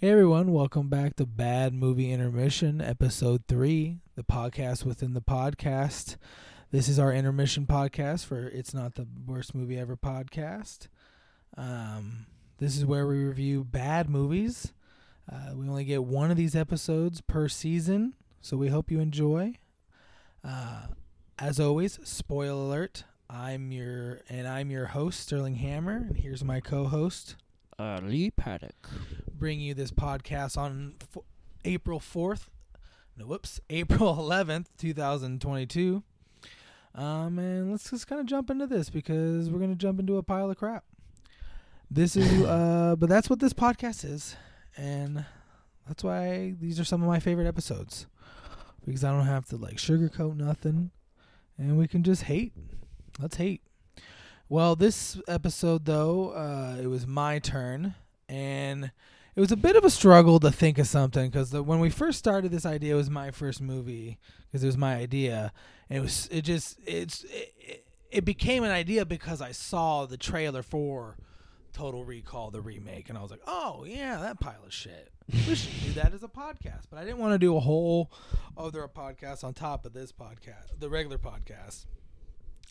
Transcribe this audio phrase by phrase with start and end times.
[0.00, 6.16] Hey everyone, welcome back to Bad Movie Intermission, episode three, the podcast within the podcast.
[6.70, 10.88] This is our intermission podcast for It's Not the Worst Movie Ever podcast.
[11.54, 12.24] Um,
[12.56, 14.72] this is where we review bad movies.
[15.30, 19.56] Uh, we only get one of these episodes per season, so we hope you enjoy.
[20.42, 20.86] Uh,
[21.38, 23.04] as always, spoiler alert.
[23.28, 27.36] I'm your and I'm your host Sterling Hammer, and here's my co-host
[27.78, 28.88] Uh, Lee Paddock.
[29.40, 31.24] Bring you this podcast on f-
[31.64, 32.48] April 4th.
[33.16, 36.02] No, whoops, April 11th, 2022.
[36.94, 40.18] Um, and let's just kind of jump into this because we're going to jump into
[40.18, 40.84] a pile of crap.
[41.90, 44.36] This is, uh, but that's what this podcast is.
[44.76, 45.24] And
[45.88, 48.06] that's why these are some of my favorite episodes
[48.84, 50.90] because I don't have to like sugarcoat nothing
[51.56, 52.52] and we can just hate.
[53.18, 53.62] Let's hate.
[54.50, 57.94] Well, this episode though, uh, it was my turn,
[58.28, 58.90] and
[59.40, 62.18] it was a bit of a struggle to think of something because when we first
[62.18, 65.50] started this idea, it was my first movie because it was my idea,
[65.88, 70.04] and it was it just it's it, it- it became an idea because I saw
[70.04, 71.16] the trailer for
[71.72, 75.10] Total Recall the remake, and I was like, oh yeah, that pile of shit.
[75.32, 78.10] We should do that as a podcast, but I didn't want to do a whole
[78.58, 81.86] other podcast on top of this podcast, the regular podcast.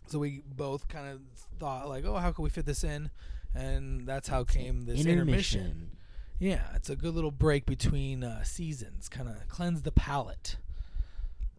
[0.08, 1.22] So we both kind of
[1.58, 3.10] thought like, oh, how can we fit this in?
[3.56, 5.62] And that's how came this intermission.
[5.62, 5.92] Intermission.
[6.40, 10.56] Yeah, it's a good little break between uh, seasons, kind of cleanse the palate.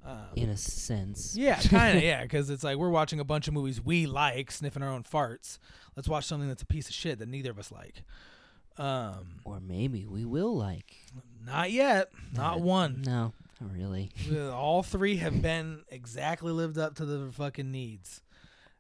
[0.05, 1.37] Um, In a sense.
[1.37, 2.03] yeah, kind of.
[2.11, 5.03] yeah, because it's like we're watching a bunch of movies we like, sniffing our own
[5.03, 5.59] farts.
[5.97, 8.03] Let's watch something that's a piece of shit that neither of us like.
[8.79, 10.97] Um, Or maybe we will like.
[11.45, 12.11] not yet.
[12.35, 13.03] Not Uh, one.
[13.05, 14.11] No, not really.
[14.51, 18.23] All three have been exactly lived up to the fucking needs.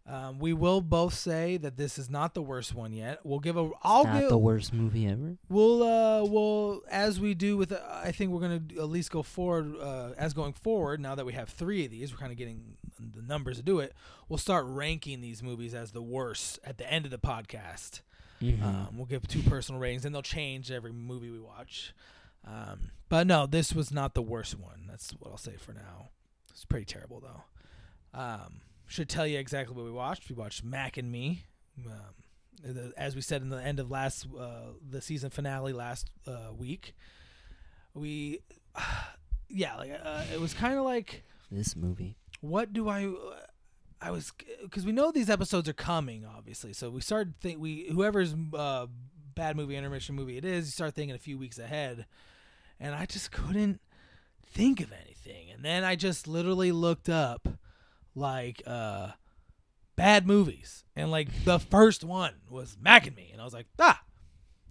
[0.06, 3.20] Um, we will both say that this is not the worst one yet.
[3.22, 3.70] We'll give a.
[3.82, 4.28] I'll not give.
[4.30, 5.36] the worst movie ever.
[5.48, 9.22] We'll uh we'll as we do with uh, I think we're gonna at least go
[9.22, 12.38] forward uh, as going forward now that we have three of these we're kind of
[12.38, 12.76] getting
[13.14, 13.94] the numbers to do it.
[14.28, 18.00] We'll start ranking these movies as the worst at the end of the podcast.
[18.42, 18.62] Mhm.
[18.62, 21.94] Um, we'll give two personal ratings and they'll change every movie we watch.
[22.46, 24.86] Um, but no, this was not the worst one.
[24.88, 26.08] That's what I'll say for now.
[26.50, 28.18] It's pretty terrible though.
[28.18, 30.28] Um, should tell you exactly what we watched.
[30.28, 31.44] We watched Mac and Me.
[31.86, 31.92] Um,
[32.62, 36.52] the- as we said in the end of last uh, the season finale last uh,
[36.56, 36.94] week,
[37.94, 38.40] we
[39.48, 42.16] yeah like uh, it was kind of like this movie.
[42.40, 43.12] what do I
[44.00, 47.88] I was because we know these episodes are coming obviously so we started think we
[47.92, 48.86] whoever's uh,
[49.34, 52.06] bad movie intermission movie it is you start thinking a few weeks ahead
[52.78, 53.80] and I just couldn't
[54.46, 57.48] think of anything and then I just literally looked up
[58.14, 59.08] like uh
[59.96, 63.66] bad movies and like the first one was Mac and Me and I was like
[63.78, 64.02] ah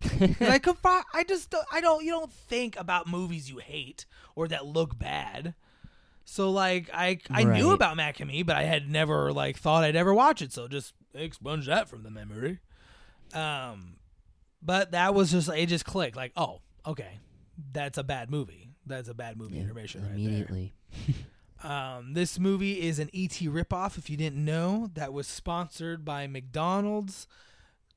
[0.41, 4.05] I could I just don't, I don't you don't think about movies you hate
[4.35, 5.55] or that look bad.
[6.25, 9.83] So like I I knew about Mac and Me, but I had never like thought
[9.83, 10.53] I'd ever watch it.
[10.53, 12.59] So just expunge that from the memory.
[13.33, 13.97] Um,
[14.61, 17.19] but that was just it just clicked like oh okay
[17.73, 18.69] that's a bad movie.
[18.85, 20.17] That's a bad movie Yeah, intermission right there.
[20.17, 20.73] immediately.
[21.63, 23.97] Um, this movie is an ET ripoff.
[23.97, 27.27] If you didn't know, that was sponsored by McDonald's,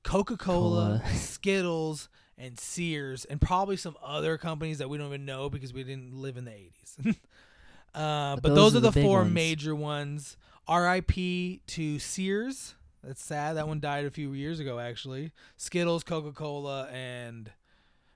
[0.02, 1.02] Coca Cola.
[1.14, 2.08] Skittles,
[2.38, 6.12] and Sears, and probably some other companies that we don't even know because we didn't
[6.12, 6.96] live in the 80s.
[7.94, 9.32] uh, but, But those, are the, the four ones.
[9.32, 10.36] major ones.
[10.68, 12.74] RIP to Sears.
[13.04, 13.56] That's sad.
[13.56, 15.32] That one died a few years ago, actually.
[15.56, 17.50] Skittles, Coca Cola, and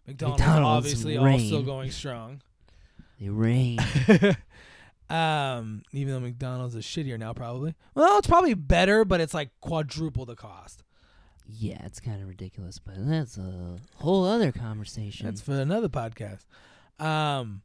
[0.07, 1.65] McDonald's, McDonald's obviously also reign.
[1.65, 2.43] going strong.
[3.21, 3.79] They rain.
[5.11, 7.75] um, even though McDonald's is shittier now, probably.
[7.95, 10.83] Well, it's probably better, but it's like quadruple the cost.
[11.49, 15.27] yeah, it's kind of ridiculous, but that's a whole other conversation.
[15.27, 16.47] That's for another podcast.
[16.99, 17.63] Um,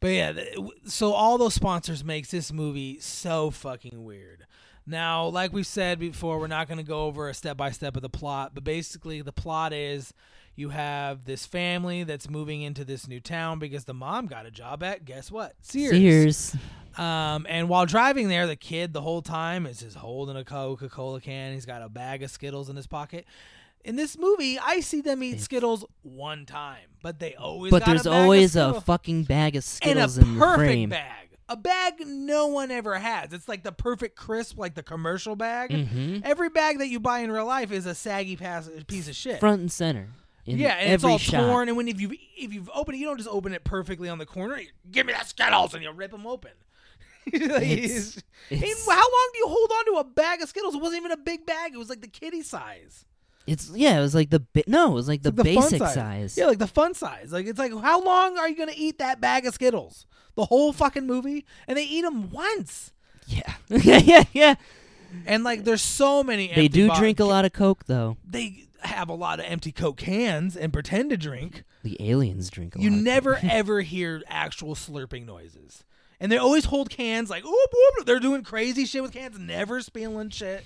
[0.00, 4.46] but yeah, th- so all those sponsors makes this movie so fucking weird.
[4.86, 7.96] Now, like we said before, we're not going to go over a step by step
[7.96, 10.12] of the plot, but basically the plot is
[10.58, 14.50] you have this family that's moving into this new town because the mom got a
[14.50, 15.92] job at guess what Sears.
[15.92, 16.56] Sears.
[17.00, 20.88] Um, and while driving there, the kid the whole time is just holding a Coca
[20.88, 21.52] Cola can.
[21.52, 23.24] He's got a bag of Skittles in his pocket.
[23.84, 27.70] In this movie, I see them eat Skittles one time, but they always.
[27.70, 30.34] But got there's a bag of always a fucking bag of and Skittles a in
[30.34, 30.88] the perfect frame.
[30.88, 31.28] bag.
[31.48, 33.32] A bag no one ever has.
[33.32, 35.72] It's like the perfect crisp, like the commercial bag.
[35.72, 39.14] hmm Every bag that you buy in real life is a saggy pass- piece of
[39.14, 39.38] shit.
[39.38, 40.08] Front and center.
[40.48, 41.46] In yeah, and it's all shot.
[41.46, 41.68] torn.
[41.68, 44.18] And when if you if you've opened it, you don't just open it perfectly on
[44.18, 44.58] the corner.
[44.58, 46.52] You, Give me that Skittles, and you rip them open.
[47.32, 50.40] Like, It's- it's- I mean, it's- how long do you hold on to a bag
[50.42, 50.74] of Skittles?
[50.74, 51.72] It wasn't even a big bag.
[51.74, 53.04] It was like the kitty size.
[53.46, 55.78] It's yeah, it was like the bi- no, it was like the like the basic
[55.78, 55.94] size.
[55.94, 56.36] size.
[56.38, 57.32] Yeah, like the fun size.
[57.32, 60.06] Like it's like how long are you gonna eat that bag of Skittles?
[60.34, 62.92] The whole fucking movie, and they eat them once.
[63.26, 64.54] yeah, yeah, yeah, yeah.
[65.26, 66.52] And like, there's so many.
[66.54, 68.18] They do bo- drink a lot of Coke though.
[68.24, 71.64] They have a lot of empty Coke cans and pretend to drink.
[71.82, 75.84] The aliens drink a You never ever hear actual slurping noises.
[76.20, 78.06] And they always hold cans like, oop, oop.
[78.06, 80.64] They're doing crazy shit with cans, never spilling shit.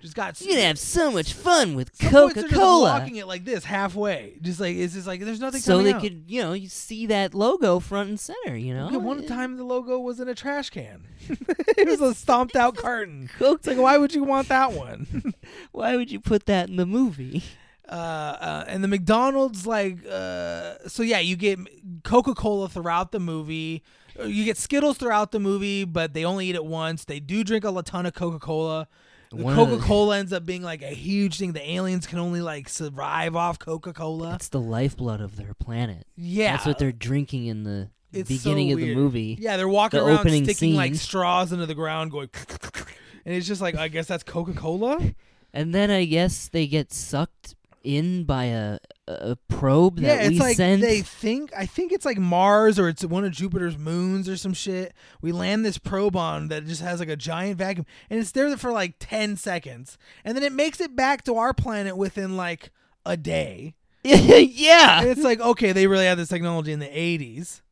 [0.00, 0.40] Just got.
[0.40, 2.90] You'd have so much fun with some points they're Coca Cola.
[2.98, 4.38] walking it like this halfway.
[4.40, 6.00] Just like it's just like there's nothing So they out.
[6.00, 8.56] could, you know, you see that logo front and center.
[8.56, 11.06] You know, Yeah, one time the logo was in a trash can.
[11.28, 13.28] it was a stomped out carton.
[13.38, 13.58] Coke.
[13.58, 15.34] It's like, why would you want that one?
[15.72, 17.42] Why would you put that in the movie?
[17.88, 21.58] uh, uh, and the McDonald's, like, uh, so yeah, you get
[22.04, 23.82] Coca Cola throughout the movie.
[24.18, 27.04] Uh, You get Skittles throughout the movie, but they only eat it once.
[27.04, 28.86] They do drink a ton of Coca Cola.
[29.30, 31.52] The One of the- Coca Cola ends up being like a huge thing.
[31.52, 34.34] The aliens can only like survive off Coca Cola.
[34.34, 36.04] It's the lifeblood of their planet.
[36.16, 39.38] Yeah, That's what they're drinking in the It's beginning so of the movie.
[39.40, 42.28] Yeah, they're walking The around sticking like straws into the ground, going,
[43.24, 44.98] and it's just like I guess that's Coca Cola.
[45.52, 48.78] And then I guess they get sucked in by a
[49.20, 50.80] a probe that Yeah, we it's like sent.
[50.82, 54.52] they think I think it's like Mars or it's one of Jupiter's moons or some
[54.54, 54.92] shit.
[55.20, 58.56] We land this probe on that just has like a giant vacuum, and it's there
[58.56, 62.70] for like ten seconds, and then it makes it back to our planet within like
[63.04, 63.74] a day.
[64.02, 65.00] yeah.
[65.00, 67.62] And it's like okay, they really had this technology in the eighties.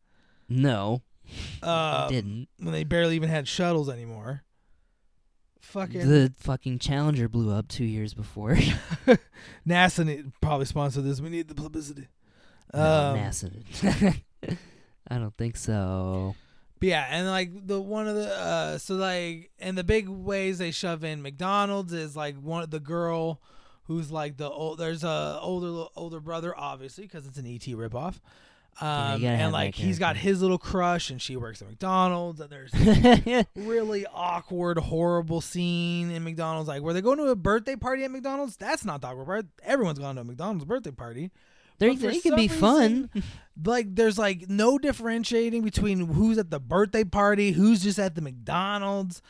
[0.48, 1.02] No,
[1.62, 2.48] Uh, didn't.
[2.58, 4.42] when they barely even had shuttles anymore.
[5.68, 8.56] Fucking The fucking Challenger blew up two years before.
[9.66, 11.20] NASA need, probably sponsored this.
[11.20, 12.08] We need the publicity.
[12.72, 14.16] no, Um, NASA.
[15.10, 16.34] I don't think so.
[16.80, 20.58] But yeah, and like the one of the uh so like and the big ways
[20.58, 23.40] they shove in McDonald's is like one of the girl
[23.84, 28.20] who's like the old there's a older older brother obviously because it's an ET ripoff.
[28.80, 32.40] Yeah, Um, gotta and like he's got his little crush and she works at McDonald's
[32.40, 32.72] and there's
[33.56, 38.10] really awkward horrible scene in McDonald's like where they go to a birthday party at
[38.10, 41.30] McDonald's that's not the awkward part everyone's gone to a McDonald's birthday party
[41.78, 43.10] they But can be some fun.
[43.64, 48.20] like there's like no differentiating between who's at the birthday party, who's just at the
[48.20, 49.22] McDonald's.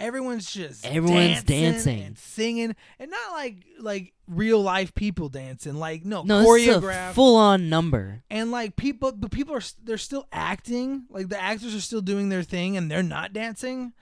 [0.00, 2.00] Everyone's just Everyone's dancing, dancing.
[2.02, 5.74] and singing, and not like like real life people dancing.
[5.74, 8.22] Like no, No, this is a choreographed full on number.
[8.30, 11.04] and like people, but people are they're still acting.
[11.10, 13.92] Like the actors are still doing their thing, and they're not dancing.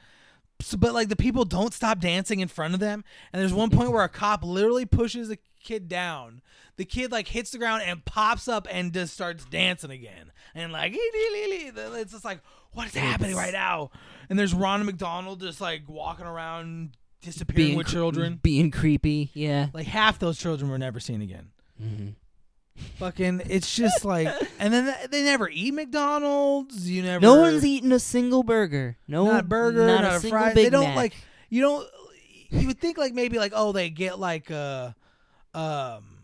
[0.60, 3.05] So, but like the people don't stop dancing in front of them.
[3.32, 6.43] And there's one point where a cop literally pushes a kid down.
[6.76, 10.32] The kid like hits the ground and pops up and just starts dancing again.
[10.55, 12.40] And like it's just like
[12.72, 13.90] what is happening right now?
[14.28, 18.40] And there's Ronald McDonald just like walking around disappearing with cre- children.
[18.43, 19.31] being creepy.
[19.34, 19.69] Yeah.
[19.72, 21.50] Like half those children were never seen again.
[21.81, 22.08] hmm
[22.99, 24.29] Fucking, it's just like,
[24.59, 26.91] and then they never eat McDonald's.
[26.91, 27.21] You never.
[27.21, 28.97] No one's eating a single burger.
[29.07, 30.55] No not a burger, not, not, a, a, single fry.
[30.55, 30.97] Big they don't Mac.
[30.97, 31.17] like.
[31.49, 31.89] You don't.
[32.51, 34.93] You would think like maybe like oh they get like uh
[35.53, 36.19] um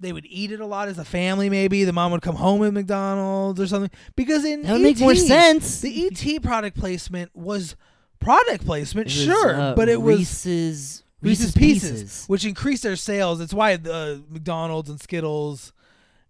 [0.00, 2.60] they would eat it a lot as a family maybe the mom would come home
[2.60, 5.80] with McDonald's or something because in That would make more sense.
[5.80, 7.76] The ET product placement was
[8.20, 11.22] product placement, was, sure, uh, but it was Reese's pieces.
[11.22, 13.38] Reese's Pieces, which increased their sales.
[13.38, 15.72] That's why the McDonald's and Skittles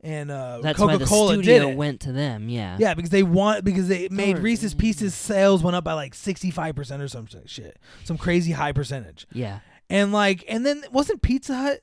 [0.07, 1.77] and uh, That's Coca the Cola studio did it.
[1.77, 2.49] went to them.
[2.49, 2.77] Yeah.
[2.79, 6.15] Yeah, because they want because they made Or- Reese's Pieces sales went up by like
[6.15, 9.27] sixty five percent or some shit, some crazy high percentage.
[9.33, 9.59] Yeah.
[9.91, 11.81] And like, and then wasn't Pizza Hut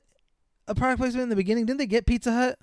[0.66, 1.66] a product placement in the beginning?
[1.66, 2.58] Didn't they get Pizza Hut?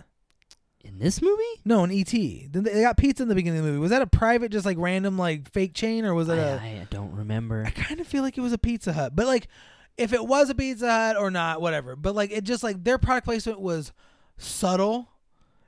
[0.84, 2.10] In this movie, No, in ET.
[2.12, 3.82] Then they got pizza in the beginning of the movie.
[3.82, 6.60] Was that a private, just like random, like fake chain, or was I, it a?
[6.60, 7.64] I don't remember.
[7.68, 9.48] I kind of feel like it was a Pizza Hut, but like,
[9.98, 11.96] if it was a Pizza Hut or not, whatever.
[11.96, 13.94] But like, it just like their product placement was
[14.40, 15.08] subtle,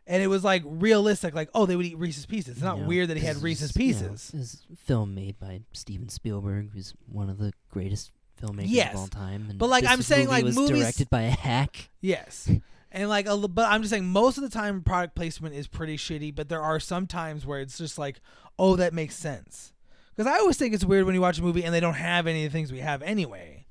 [0.07, 1.33] and it was like realistic.
[1.33, 2.55] Like, oh, they would eat Reese's Pieces.
[2.55, 4.61] It's not You know, weird that he had Reese's you know, Pieces.
[4.71, 8.93] a film made by Steven Spielberg, who's one of the greatest filmmakers Yes.
[8.93, 9.47] of all time.
[9.49, 11.89] And But, like, this I'm saying, movie like, was movies- directed by a hack.
[12.01, 12.49] Yes.
[12.91, 15.97] And like, a, but I'm just saying, most of the time, product placement is pretty
[15.97, 16.35] shitty.
[16.35, 18.19] But there are some times where it's just like,
[18.59, 19.73] oh, that makes sense.
[20.15, 22.27] Because I always think it's weird when you watch a movie and they don't have
[22.27, 23.65] any of the things we have anyway.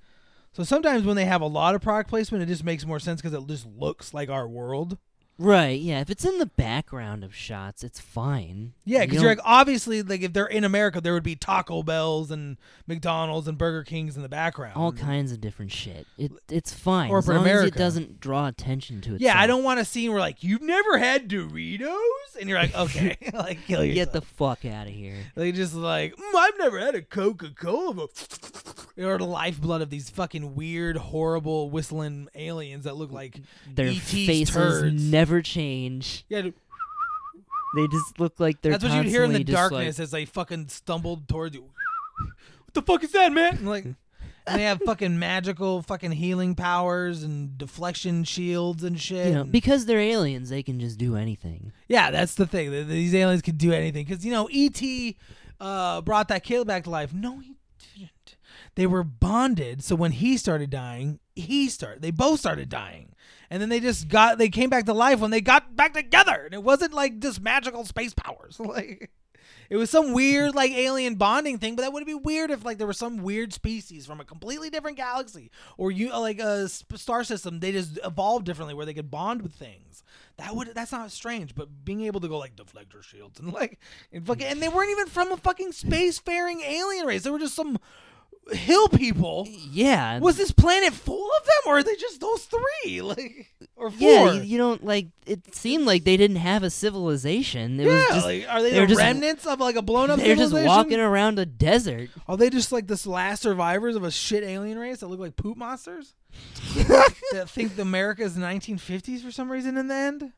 [0.55, 3.23] So sometimes when they have a lot of product placement, it just makes more sense
[3.23, 4.99] because it just looks like our world.
[5.43, 5.81] Right.
[5.81, 6.01] Yeah.
[6.01, 8.75] If it's in the background of shots, it's fine.
[8.85, 11.83] Yeah, because you are like obviously like if they're in America, there would be Taco
[11.83, 12.57] Bells and
[12.87, 14.77] McDonald's and Burger Kings in the background.
[14.77, 16.07] all kinds of different shit.
[16.17, 17.77] It it's fine as Corporate long as America.
[17.77, 19.21] it doesn't draw attention to it.
[19.21, 21.97] Yeah, I don't want a scene where like you've never had Doritos,
[22.41, 23.95] and you're like, okay, like kill yourself.
[24.07, 25.17] Get the fuck out of here.
[25.35, 28.07] They just like, mm, I've never had a Coca Cola.
[28.99, 33.41] or the lifeblood of these fucking weird, horrible whistling aliens that look like
[33.75, 35.03] Their ET's faces turds.
[35.11, 36.25] never change.
[36.29, 36.43] yeah.
[36.43, 36.55] dude,
[37.77, 38.73] They just look like they're.
[38.73, 41.63] That's what you'd hear in the just, like- darkness as they fucking stumbled towards you.
[41.63, 43.57] what the fuck is that, man?
[43.59, 43.85] And like,
[44.47, 49.29] and they have fucking magical fucking healing powers and deflection shields and shit.
[49.29, 51.73] you know, because they're aliens, they can just do anything.
[51.89, 52.71] yeah, that's the thing.
[52.89, 54.83] These aliens can do anything because you know ET
[55.61, 57.15] uh, brought that kid back to life.
[57.15, 57.55] No, he.
[58.75, 62.03] They were bonded, so when he started dying, he started.
[62.03, 63.15] They both started dying,
[63.51, 64.39] and then they just got.
[64.39, 67.41] They came back to life when they got back together, and it wasn't like just
[67.41, 68.61] magical space powers.
[68.73, 69.11] Like
[69.73, 71.77] it was some weird like alien bonding thing.
[71.77, 74.69] But that would be weird if like there was some weird species from a completely
[74.69, 77.61] different galaxy or you like a star system.
[77.61, 80.03] They just evolved differently where they could bond with things.
[80.37, 81.55] That would that's not strange.
[81.55, 83.79] But being able to go like deflector shields and like
[84.13, 87.23] and fucking and they weren't even from a fucking spacefaring alien race.
[87.23, 87.79] They were just some
[88.51, 89.47] hill people.
[89.49, 90.19] Yeah.
[90.19, 93.01] Was this planet full of them, or are they just those three?
[93.13, 93.47] Like,
[93.77, 93.99] or four?
[94.01, 95.09] yeah, you, you don't like.
[95.27, 97.79] It seemed like they didn't have a civilization.
[97.79, 100.11] It was yeah, just like, are they they're the just- remnants of like a blown
[100.11, 102.11] up they're just walking around a desert.
[102.27, 105.37] Are they just like this last survivors of a shit alien race that look like
[105.37, 106.15] poop monsters?
[106.77, 110.33] that think the America is 1950s for some reason in the end?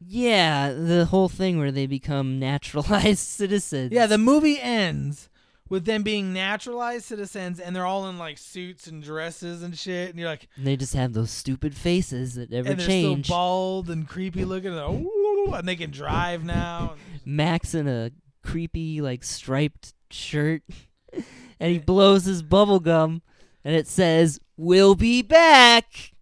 [0.00, 3.92] Yeah, the whole thing where they become naturalized citizens.
[3.92, 5.28] Yeah, the movie ends
[5.68, 10.10] with them being naturalized citizens and they're all in like suits and dresses and shit.
[10.10, 13.26] And you're like, And they just have those stupid faces that never and they're change.
[13.26, 14.76] still bald and creepy looking.
[14.76, 16.94] And, "Ooh," and they can drive now.
[17.24, 18.10] Mac's in a
[18.42, 20.62] creepy like striped shirt,
[21.60, 23.22] and he blows his bubble gum,
[23.64, 26.12] and it says, "We'll be back."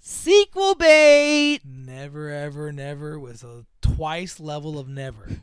[0.00, 1.60] Sequel bait.
[1.64, 5.42] Never, ever, never was a twice level of never.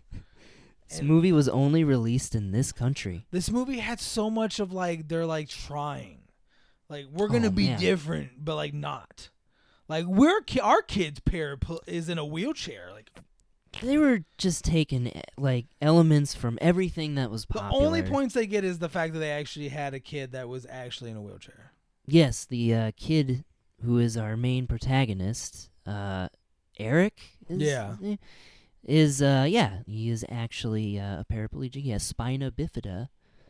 [0.94, 3.26] This And- movie was only released in this country.
[3.32, 6.20] this movie had so much of like they're like trying
[6.88, 7.80] like we're gonna Oh, be man.
[7.80, 9.30] different but like not
[9.90, 13.10] like we're ki- our kid's parent is in a wheelchair like
[13.82, 17.80] They were just taking eh, like elements from everything that was popular.
[17.82, 20.48] the only points they get is the fact that they actually had a kid that
[20.48, 21.72] was actually in a wheelchair
[22.06, 23.46] Yes, the uh, kid
[23.82, 26.28] who is our main protagonist, uh,
[26.78, 27.20] Eric.
[27.50, 27.96] Is, Yeah.
[28.86, 31.82] Is uh yeah he is actually uh, a paraplegic.
[31.84, 33.08] He has spina bifida.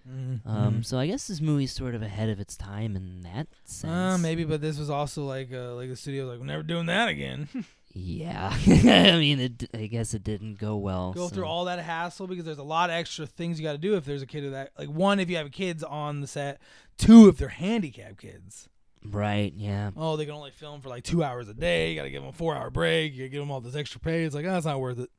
[0.07, 0.47] mm-hmm.
[0.47, 3.91] Um, so I guess this movie's sort of ahead of its time in that sense.
[3.91, 6.63] uh, maybe but this was also like uh, like the studio was like we're never
[6.63, 7.47] doing that again
[7.95, 11.13] Yeah, I mean, it, I guess it didn't go well.
[11.13, 13.73] go so- through all that hassle because there's a lot of extra things you got
[13.73, 16.19] to do if there's a kid of that like one if you have kids on
[16.21, 16.59] the set
[16.97, 18.67] two if they're handicapped kids
[19.05, 19.53] Right?
[19.55, 19.91] Yeah.
[19.97, 21.89] oh, they can only film for like two hours a day.
[21.89, 23.11] You got to give them a four hour break.
[23.13, 24.23] You got to give them all this extra pay.
[24.23, 25.09] It's like, oh, that's not worth it.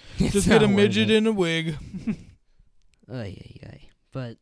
[0.18, 1.16] It's Just get a midget it.
[1.16, 1.76] in a wig.
[3.10, 3.80] Ay, ay, ay.
[4.12, 4.36] But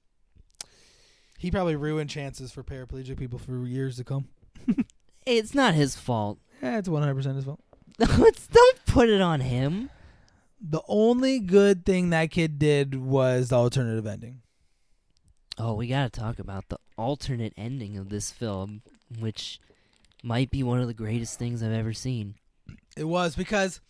[1.39, 4.29] He probably ruined chances for paraplegic people for years to come.
[5.27, 6.39] it's not his fault.
[6.63, 7.61] Yeah, it's 100% his fault.
[8.01, 9.91] It's- Don't put it on him.
[10.61, 14.41] The only good thing that kid did was the alternative ending.
[15.59, 18.83] Oh, we gotta talk about the alternate ending of this film,
[19.19, 19.61] which
[20.23, 22.35] might be one of the greatest things I've ever seen.
[22.97, 23.81] It was because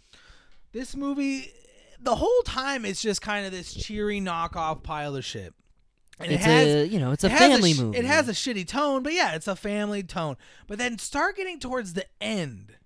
[0.76, 1.52] this movie,
[2.00, 5.54] the whole time, it's just kind of this cheery knockoff pile of shit.
[6.20, 7.98] And it's it has a you know, it's a it family sh- movie.
[7.98, 10.36] It has a shitty tone, but yeah, it's a family tone.
[10.66, 12.76] But then start getting towards the end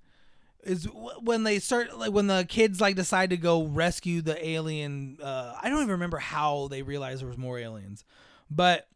[0.63, 0.87] is
[1.23, 5.19] when they start like when the kids like decide to go rescue the alien.
[5.23, 8.05] Uh, I don't even remember how they realized there was more aliens,
[8.51, 8.87] but.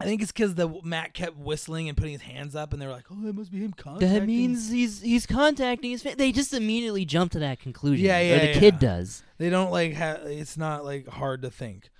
[0.00, 2.86] I think it's because the Mac kept whistling and putting his hands up, and they
[2.86, 6.02] were like, "Oh, it must be him contacting." that means he's he's contacting his.
[6.02, 8.06] Fa- they just immediately jump to that conclusion.
[8.06, 8.58] Yeah, or yeah, the yeah.
[8.58, 9.22] kid does.
[9.36, 9.94] they don't like.
[9.94, 11.90] Ha- it's not like hard to think.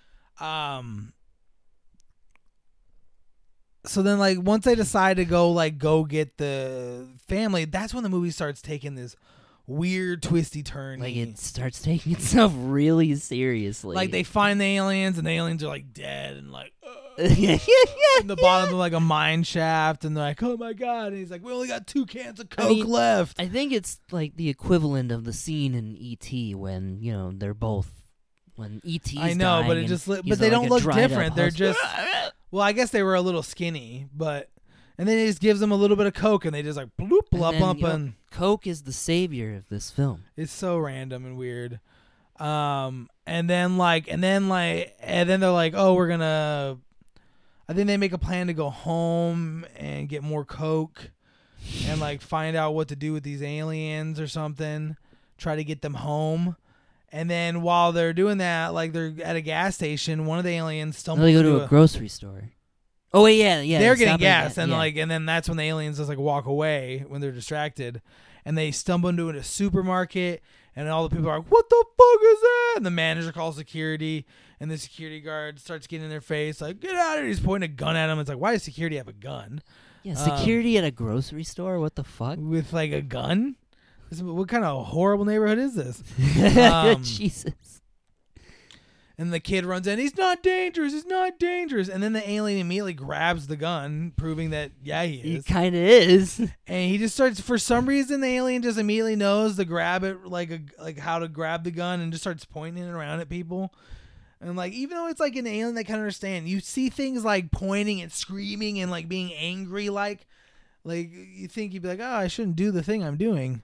[0.40, 1.12] Um.
[3.84, 8.02] So then, like, once they decide to go, like, go get the family, that's when
[8.02, 9.14] the movie starts taking this
[9.66, 11.00] weird, twisty turn.
[11.00, 13.94] Like it starts taking itself really seriously.
[13.94, 16.72] like they find the aliens, and the aliens are like dead, and like.
[16.82, 20.56] "Ugh." Yeah, yeah, in the bottom of like a mine shaft, and they're like, "Oh
[20.56, 23.40] my god!" And he's like, "We only got two cans of I Coke mean, left."
[23.40, 26.54] I think it's like the equivalent of the scene in E.T.
[26.54, 27.90] when you know they're both
[28.56, 29.18] when E.T.
[29.20, 31.34] I know, but it just but they like don't look different.
[31.36, 31.78] They're just
[32.50, 34.48] well, I guess they were a little skinny, but
[34.98, 36.88] and then he just gives them a little bit of Coke, and they just like
[37.00, 40.24] bloop And blop then, up, you know, and Coke is the savior of this film.
[40.36, 41.80] it's so random and weird.
[42.38, 46.78] Um, and then like, and then like, and then they're like, "Oh, we're gonna."
[47.70, 51.12] I think they make a plan to go home and get more Coke,
[51.86, 54.96] and like find out what to do with these aliens or something.
[55.38, 56.56] Try to get them home.
[57.12, 60.50] And then while they're doing that, like they're at a gas station, one of the
[60.50, 62.50] aliens stumbles they go to into a grocery store.
[63.14, 63.78] Oh wait, yeah, yeah.
[63.78, 64.76] they're getting gas, and yeah.
[64.76, 68.02] like, and then that's when the aliens just like walk away when they're distracted,
[68.44, 70.42] and they stumble into a supermarket,
[70.74, 73.54] and all the people are like, "What the fuck is that?" And the manager calls
[73.54, 74.26] security,
[74.60, 77.40] and the security guard starts getting in their face, like, "Get out of here!" He's
[77.40, 78.18] pointing a gun at him.
[78.18, 79.62] It's like, why does security have a gun
[80.02, 81.78] yeah, um, security at a grocery store.
[81.78, 82.38] What the fuck?
[82.38, 83.56] with like a gun?
[84.10, 86.02] This- What kind of horrible neighborhood is this?
[86.56, 87.54] um, Jesus.
[89.18, 89.98] And the kid runs in.
[89.98, 90.94] He's not dangerous.
[90.94, 91.90] He's not dangerous.
[91.90, 95.44] And then the alien immediately grabs the gun, proving that yeah, he is.
[95.44, 96.38] He kind of is.
[96.66, 100.24] and he just starts for some reason the alien just immediately knows to grab it
[100.24, 103.28] like a like how to grab the gun and just starts pointing it around at
[103.28, 103.74] people
[104.40, 107.50] and like even though it's like an alien that can understand you see things like
[107.50, 110.26] pointing and screaming and like being angry like
[110.84, 113.62] like you think you'd be like oh i shouldn't do the thing i'm doing.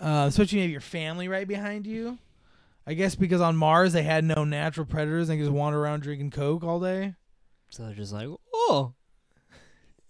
[0.00, 2.18] Uh, especially you have your family right behind you.
[2.86, 5.28] I guess because on mars they had no natural predators.
[5.28, 7.14] They just wander around drinking coke all day.
[7.70, 8.94] So they're just like, oh,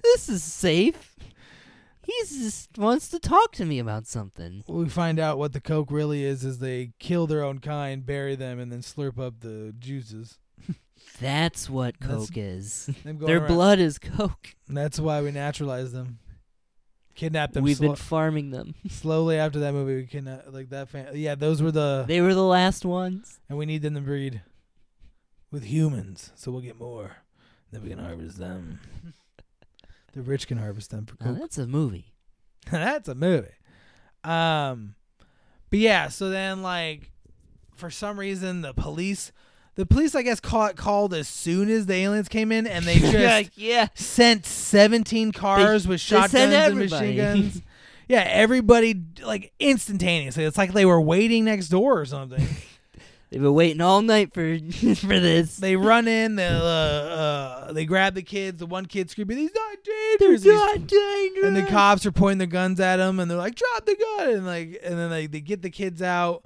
[0.03, 1.17] this is safe.
[2.09, 4.65] He just wants to talk to me about something.
[4.67, 8.35] we find out what the coke really is is they kill their own kind bury
[8.35, 10.39] them and then slurp up the juices
[11.21, 12.91] That's what That's- Coke is.
[13.05, 14.55] Their around- blood is Coke.
[14.69, 16.19] And that's why we naturalize them
[17.15, 18.75] Kidnap them We've been farming them.
[18.89, 22.35] slowly after that movie we kidnapped like that fam- yeah those were the They were
[22.35, 23.39] the last ones.
[23.51, 24.41] and we need them to breed
[25.51, 27.17] with humans so we'll get more
[27.71, 28.81] then we can harvest them
[30.13, 32.15] the rich can harvest them for Now, coke that's a movie.
[32.71, 33.49] that's a movie.
[34.25, 34.95] Um,
[35.71, 37.13] but yeah, so then like
[37.75, 39.33] for some reason the police,
[39.77, 42.99] the police I guess caught called as soon as the aliens came in, and they
[42.99, 43.89] just yeah.
[43.95, 47.17] sent seventeen cars with sent shotguns and everybody.
[47.17, 47.63] machine guns.
[48.11, 50.43] Yeah, everybody like instantaneously.
[50.45, 52.43] It's like they were waiting next door or something.
[53.31, 54.59] They've been waiting all night for
[54.95, 55.57] for this.
[55.57, 58.59] they run in, they uh, uh, they grab the kids.
[58.61, 61.47] The one kid screaming, "He's not They're dangerous!" He's not dangerous.
[61.47, 64.31] and the cops are pointing their guns at him and they're like drop the gun
[64.31, 66.45] and like and then they, they get the kids out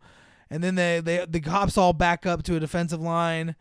[0.51, 3.55] and then they, they the cops all back up to a defensive line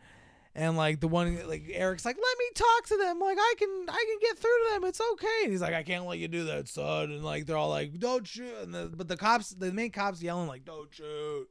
[0.54, 3.68] and like the one like eric's like let me talk to them like i can
[3.88, 6.28] i can get through to them it's okay and he's like i can't let you
[6.28, 9.50] do that son and like they're all like don't shoot and the, but the cops
[9.50, 11.48] the main cops yelling like don't shoot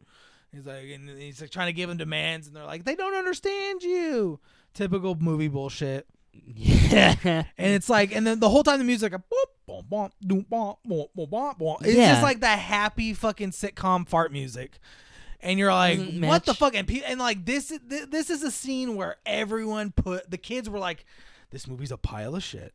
[0.54, 3.16] he's like and he's like trying to give them demands and they're like they don't
[3.16, 4.40] understand you
[4.74, 7.16] typical movie bullshit yeah.
[7.58, 9.22] and it's like, and then the whole time the music's like,
[11.82, 12.12] it's Yeah.
[12.14, 14.80] just like that happy fucking sitcom fart music.
[15.42, 16.76] And you're like, mm-hmm, Doesn't what the fuck?
[16.76, 20.70] And, pe- and like this, th- this is a scene where everyone put the kids
[20.70, 21.06] were like,
[21.50, 22.74] this movie's a pile of shit.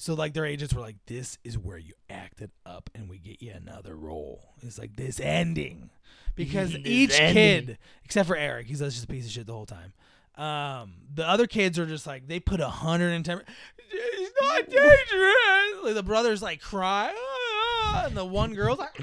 [0.00, 3.42] So like their agents were like, this is where you acted up and we get
[3.42, 4.54] you another role.
[4.62, 5.90] It's like this ending
[6.34, 7.34] because This each ending.
[7.66, 9.92] kid, except for Eric, he's just a piece of shit the whole time.
[10.36, 13.42] Um, the other kids are just like they put a hundred and ten.
[13.90, 15.84] He's not dangerous.
[15.84, 18.98] Like the brothers like cry, "Ah," and the one girl's like,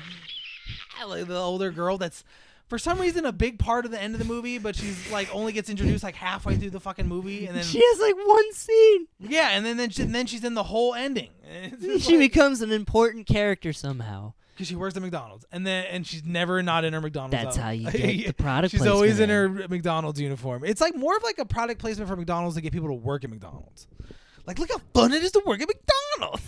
[1.08, 2.24] like the older girl that's
[2.68, 5.34] for some reason a big part of the end of the movie, but she's like
[5.34, 8.54] only gets introduced like halfway through the fucking movie, and then she has like one
[8.54, 9.08] scene.
[9.20, 11.30] yeah, and then then, she, and then she's in the whole ending.
[12.00, 14.34] She becomes an important character somehow.
[14.54, 17.32] because she works at McDonald's, and then and she's never not in her McDonald's.
[17.32, 17.64] That's outfit.
[17.64, 19.36] how you get the product She's always in in.
[19.60, 20.64] her McDonald's uniform.
[20.66, 23.24] It's like more of like a product placement for McDonald's to get people to work
[23.24, 23.88] at McDonald's.
[24.46, 26.42] Like, look how fun it is to work at McDonald's.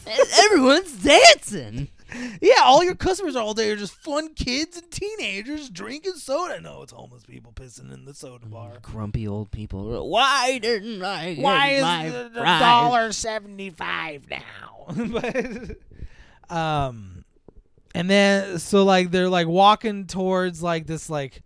[0.46, 1.90] Everyone's dancing.
[2.42, 6.60] yeah, all your customers all day are just fun kids and teenagers drinking soda.
[6.62, 8.74] No, it's homeless people pissing in the soda bar.
[8.82, 10.10] Grumpy old people.
[10.10, 12.60] Why didn't I get Why is my the fries?
[12.62, 14.88] dollar seventy five now?
[16.50, 17.24] but, um,
[17.94, 21.42] and then so like they're like walking towards like this like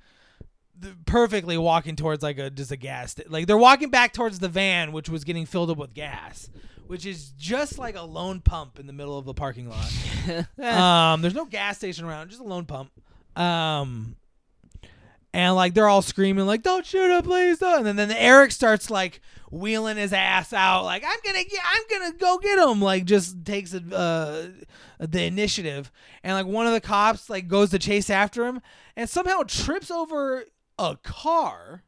[1.05, 4.49] perfectly walking towards like a just a gas sta- like they're walking back towards the
[4.49, 6.49] van which was getting filled up with gas
[6.87, 9.91] which is just like a lone pump in the middle of the parking lot.
[10.59, 12.91] Um there's no gas station around just a lone pump.
[13.35, 14.15] Um
[15.33, 17.79] and like they're all screaming like don't shoot him please don't.
[17.79, 19.19] and then, then eric starts like
[19.49, 23.43] wheeling his ass out like i'm gonna get i'm gonna go get him like just
[23.43, 24.47] takes uh,
[24.99, 25.91] the initiative.
[26.23, 28.61] And like one of the cops like goes to chase after him
[28.95, 30.45] and somehow trips over
[30.79, 31.83] a car.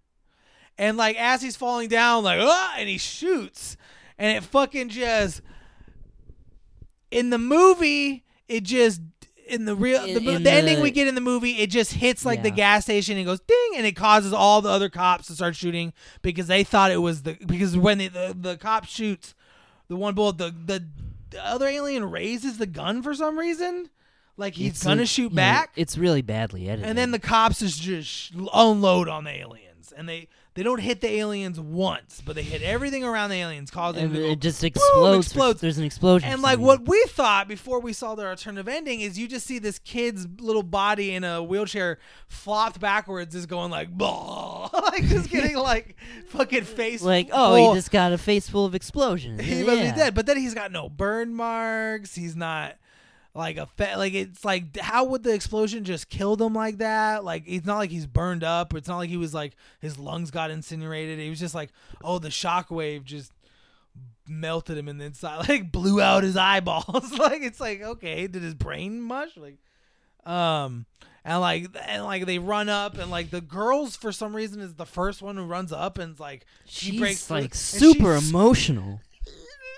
[0.77, 3.77] And like as he's falling down like ah, and he shoots
[4.17, 5.41] and it fucking just
[7.11, 9.01] in the movie it just
[9.47, 12.25] in the real the, in the ending we get in the movie it just hits
[12.25, 15.33] like the gas station and goes ding and it causes all the other cops to
[15.33, 19.35] start shooting because they thought it was the because when the the, the cop shoots
[19.87, 20.83] the one bullet the, the
[21.29, 23.89] the other alien raises the gun for some reason.
[24.37, 25.71] Like he's It's gonna a- shoot yeah, back.
[25.75, 26.87] It's really badly edited.
[26.89, 30.79] and then the cops is just sh- unload on the aliens, and they they don't
[30.79, 34.31] hit the aliens once, but they hit everything around the aliens, causing and them to
[34.31, 35.27] it just explodes.
[35.27, 35.59] explodes.
[35.59, 36.29] There's an explosion.
[36.29, 39.59] and like what we thought before we saw the alternative ending is you just see
[39.59, 45.29] this kid's little body in a wheelchair flopped backwards, is going like, "Bah," like just
[45.29, 49.41] getting like fucking face like oh, full- he just got a face full of explosions.
[49.43, 49.65] he yeah.
[49.65, 50.15] must be dead.
[50.15, 52.15] But then he's got no burn marks.
[52.15, 52.77] He's not
[53.35, 57.25] like a fe- like it's like how would the explosion just kill him like that?
[57.25, 58.73] Like it's not like he's burned up.
[58.73, 61.19] It's not like he was like his lungs got incinerated.
[61.19, 61.71] It was just like
[62.01, 63.33] oh the shockwave just
[64.27, 67.11] melted him in the inside, like blew out his eyeballs.
[67.19, 69.35] like it's like okay, did his brain mush?
[69.37, 69.57] Like
[70.25, 70.85] um.
[71.27, 74.75] And like and like they run up and like the girls for some reason is
[74.75, 79.01] the first one who runs up and like she She's breaks like and super emotional.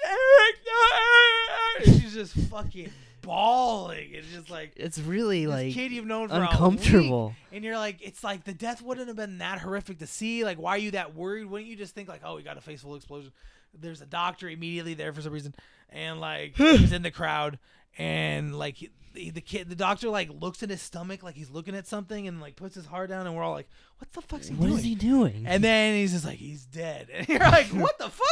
[0.06, 1.88] Eric, no, Eric.
[1.88, 2.92] And she's just fucking
[3.28, 4.10] bawling.
[4.14, 7.28] It's just like It's really like kid you've known for a uncomfortable.
[7.28, 10.44] week, and you're like, it's like the death wouldn't have been that horrific to see.
[10.44, 11.46] Like, why are you that worried?
[11.46, 13.32] Wouldn't you just think like, oh, we got a face full explosion?
[13.80, 15.54] There's a doctor immediately there for some reason,
[15.90, 17.60] and like he's in the crowd,
[17.98, 18.90] and like he,
[19.32, 22.40] the, kid, the doctor like looks at his stomach like he's looking at something, and
[22.42, 24.78] like puts his heart down, and we're all like, what the fuck's he What doing?
[24.80, 25.44] is he doing?
[25.46, 28.28] And then he's just like, he's dead, and you're like, what the fuck?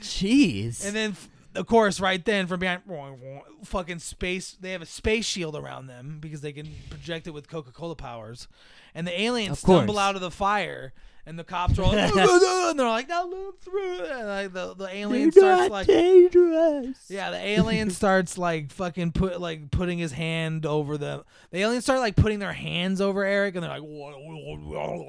[0.00, 0.84] Jeez.
[0.86, 1.16] And then,
[1.54, 2.82] of course, right then from behind,
[3.64, 4.56] fucking space.
[4.60, 7.94] They have a space shield around them because they can project it with Coca Cola
[7.96, 8.48] powers.
[8.94, 9.78] And the aliens Of course.
[9.78, 10.92] stumble out of the fire,
[11.26, 14.52] and the cops are all like, and they're like, "Now look through." it." And like
[14.52, 16.96] the the alien starts like, dangerous.
[17.08, 21.24] yeah, the alien starts like fucking put like putting his hand over the.
[21.50, 23.82] The aliens start like putting their hands over Eric, and they're like,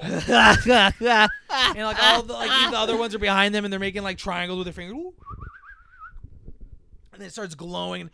[0.03, 4.17] and like all the like the other ones are behind them, and they're making like
[4.17, 5.13] triangles with their fingers.
[7.19, 8.09] And it starts glowing.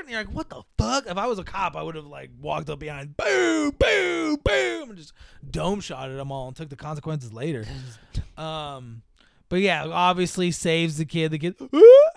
[0.00, 1.06] And you're like, what the fuck?
[1.06, 4.90] If I was a cop, I would have like walked up behind, boom, boom, boom,
[4.90, 5.14] and just
[5.50, 7.64] dome shot at them all and took the consequences later.
[8.36, 9.02] Um,
[9.48, 11.30] but yeah, obviously saves the kid.
[11.30, 11.54] The kid,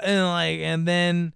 [0.01, 1.33] and like, and then.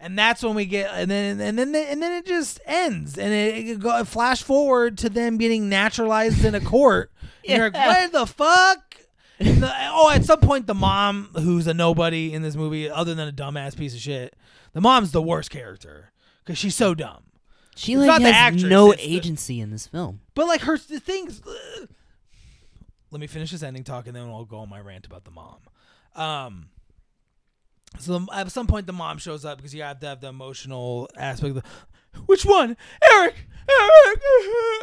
[0.00, 3.32] And that's when we get, and then and then and then it just ends, and
[3.32, 7.12] it, it go flash forward to them getting naturalized in a court.
[7.48, 7.86] And You're like, Yeah.
[7.86, 8.93] what the fuck?
[9.38, 13.28] The- oh, at some point, the mom, who's a nobody in this movie, other than
[13.28, 14.36] a dumbass piece of shit,
[14.72, 16.12] the mom's the worst character
[16.44, 17.24] because she's so dumb.
[17.76, 20.20] She It's like not the has actress, no it's the- agency in this film.
[20.34, 21.42] But like her the things.
[23.10, 25.30] let me finish this ending talk, and then I'll go on my rant about the
[25.32, 25.56] mom.
[26.14, 26.68] Um.
[27.98, 30.28] So the- at some point, the mom shows up because you have to have the
[30.28, 31.56] emotional aspect.
[31.56, 31.62] Of the,
[32.26, 32.76] Which one,
[33.12, 33.34] Eric?
[33.68, 34.20] Eric?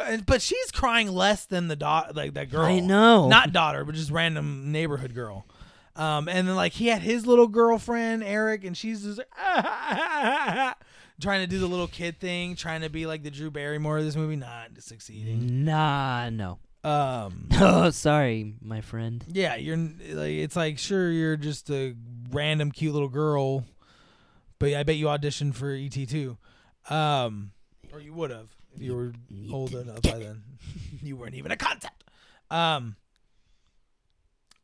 [0.04, 2.64] And, but she's crying less than the dot, like that girl.
[2.64, 3.28] I know.
[3.28, 5.46] not daughter, but just random neighborhood girl.
[5.94, 9.20] Um, and then like he had his little girlfriend Eric, and she's just
[11.20, 14.04] trying to do the little kid thing, trying to be like the Drew Barrymore of
[14.04, 15.64] this movie, not succeeding.
[15.64, 16.58] Nah, no.
[16.84, 19.24] Um, Oh, sorry, my friend.
[19.28, 21.94] yeah, you're like it's like sure you're just a
[22.30, 23.64] random cute little girl,
[24.58, 26.38] but I bet you auditioned for ET too,
[26.90, 27.52] um,
[27.92, 30.42] or you would have if you were You old enough by then.
[31.02, 32.04] you weren't even a concept.
[32.50, 32.96] Um.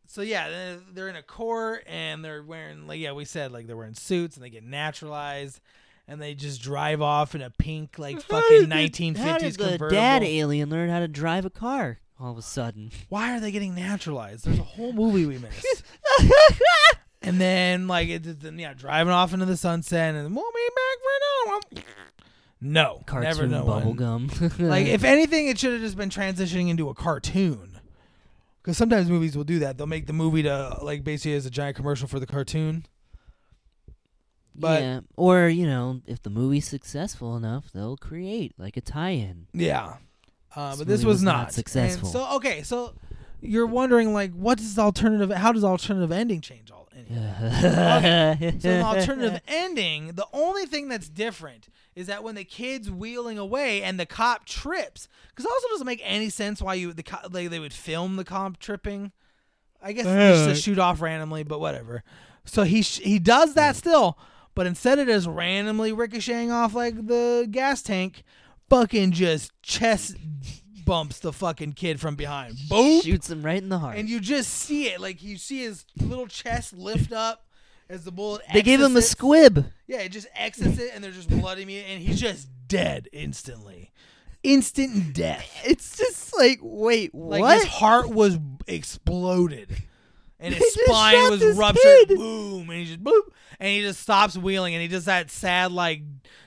[0.07, 3.67] So yeah, they're- they're in a court and they're wearing like yeah we said like
[3.67, 5.61] they're wearing suits and they get naturalized.
[6.11, 9.91] And they just drive off in a pink, like fucking nineteen How did the convertible.
[9.91, 12.91] dad alien learn how to drive a car all of a sudden?
[13.11, 14.47] Why are they getting naturalized?
[14.47, 15.83] There's a whole movie we missed.
[17.23, 20.97] and then like it, it- yeah, driving off into the sunset and we'll be back
[21.03, 21.83] for no.
[22.61, 24.59] No, never Cartoon no bubblegum.
[24.68, 27.79] Like if anything, it should have just been transitioning into a cartoon.
[28.62, 29.79] Because sometimes movies will do that.
[29.79, 32.85] They'll make the movie to like basically as a giant commercial for the cartoon.
[34.55, 39.47] but- yeah, or you know, if the movie's successful enough, they'll create like a tie-in.
[39.53, 39.94] Yeah.
[40.57, 42.09] Uh, but this was, was not, not successful.
[42.09, 42.94] And so okay, so
[43.40, 48.61] you're wondering like what does alternative how does alternative ending change all anything?
[48.61, 53.38] So in alternative ending, the only thing that's different is that when the kid's wheeling
[53.38, 57.29] away and the cop trips, because also doesn't make any sense why you the co-
[57.31, 59.12] like they would film the cop tripping.
[59.81, 60.55] I guess just to uh.
[60.55, 62.03] shoot off randomly, but whatever.
[62.44, 64.18] So he sh- he does that still,
[64.55, 68.24] but instead it is randomly ricocheting off like the gas tank,
[68.68, 70.16] fucking just chest
[70.88, 72.57] bumps the fucking kid from behind.
[72.68, 73.96] Boom shoots him right in the heart.
[73.96, 77.44] and you just see it like you see his little chest lift up
[77.90, 79.66] as the bullet they gave him a exits squib.
[79.87, 83.09] yeah it just exits it and there's just blood in it and he's just dead
[83.12, 83.92] instantly
[84.42, 87.59] instant death It's just like, wait, like what?
[87.59, 89.70] his heart was exploded
[90.40, 92.16] and his just spine shot was this ruptured kid.
[92.18, 93.22] boom and he just boop
[93.61, 96.03] and he just stops wheeling and he does that sad like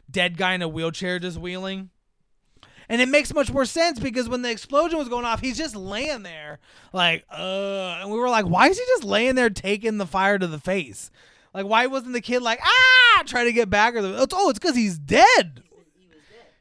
[0.09, 1.89] dead guy in a wheelchair just wheeling
[2.91, 5.77] And it makes much more sense because when the explosion was going off, he's just
[5.77, 6.59] laying there,
[6.91, 10.37] like, uh, and we were like, why is he just laying there taking the fire
[10.37, 11.09] to the face?
[11.53, 13.95] Like, why wasn't the kid like, ah, trying to get back?
[13.95, 15.63] Or the, oh, it's because he's dead.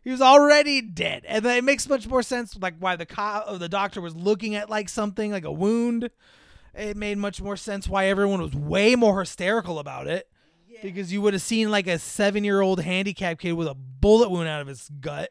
[0.04, 3.58] He was already dead, and then it makes much more sense, like why the co-
[3.58, 6.10] the doctor was looking at like something like a wound.
[6.76, 10.28] It made much more sense why everyone was way more hysterical about it,
[10.80, 14.30] because you would have seen like a seven year old handicapped kid with a bullet
[14.30, 15.30] wound out of his gut.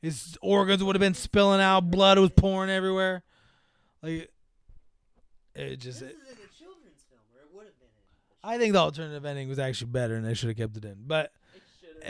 [0.00, 3.22] His organs would have been spilling out, blood was pouring everywhere.
[4.02, 4.30] Like
[5.54, 6.02] it just.
[6.02, 7.88] It, in a children's film, or it would have been.
[8.42, 10.96] I think the alternative ending was actually better, and they should have kept it in.
[11.06, 11.32] But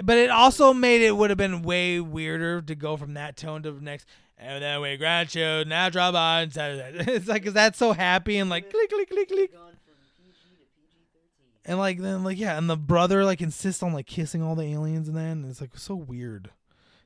[0.05, 3.63] but it also made it would have been way weirder to go from that tone
[3.65, 4.07] to the next.
[4.39, 6.57] And then we grant you natural bonds.
[6.59, 10.33] It's like, is that so happy and like click, click, click, click, Gone from PG
[10.57, 11.71] to PG-13.
[11.71, 14.65] and like then like yeah, and the brother like insists on like kissing all the
[14.65, 16.51] aliens, and then it's like so weird.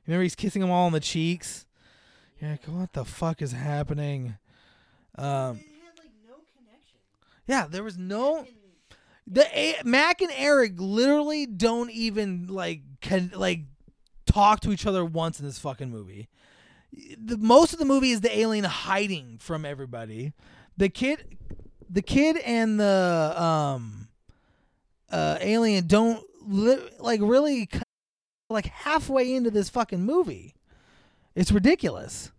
[0.07, 1.65] Remember he's kissing them all on the cheeks.
[2.39, 4.37] You're like, what the fuck is happening?
[5.17, 6.97] Um, had like no connection.
[7.47, 8.45] yeah, there was no.
[9.27, 13.61] The A- Mac and Eric literally don't even like can like
[14.25, 16.27] talk to each other once in this fucking movie.
[17.17, 20.33] The most of the movie is the alien hiding from everybody.
[20.77, 21.37] The kid,
[21.89, 24.09] the kid and the um
[25.11, 27.79] uh alien don't li- like really c-
[28.49, 30.55] like halfway into this fucking movie.
[31.35, 32.31] It's ridiculous.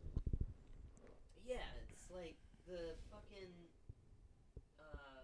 [1.47, 1.57] Yeah,
[1.93, 3.49] it's like the fucking.
[4.79, 5.23] Uh,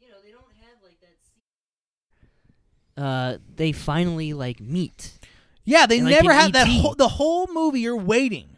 [0.00, 1.16] you know, they don't have like that.
[2.96, 3.04] Scene.
[3.04, 5.18] Uh, they finally like meet.
[5.64, 6.68] Yeah, they And, never in have that.
[6.68, 8.56] Whole, the whole movie, you're waiting.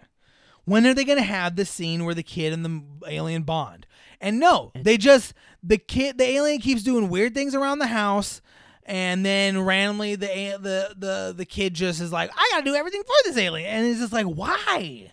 [0.67, 3.87] When are they going to have the scene where the kid and the alien bond?
[4.21, 8.43] And no, they just the kid, the alien keeps doing weird things around the house,
[8.89, 12.75] and then randomly the the the the kid just is like, I got to do
[12.75, 15.13] everything for this alien, and it's just like, why?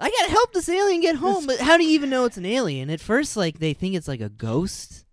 [0.00, 2.46] I gotta help this alien get home, but how do you even know it's an
[2.46, 2.90] alien?
[2.90, 5.04] At first, like they think it's like a ghost.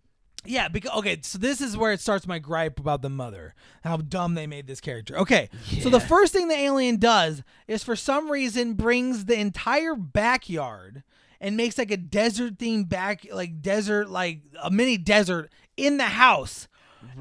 [0.43, 3.53] Yeah, because okay, so this is where it starts my gripe about the mother.
[3.83, 5.17] How dumb they made this character.
[5.19, 5.49] Okay.
[5.81, 11.03] So the first thing the alien does is for some reason brings the entire backyard
[11.39, 16.05] and makes like a desert themed back like desert like a mini desert in the
[16.05, 16.67] house.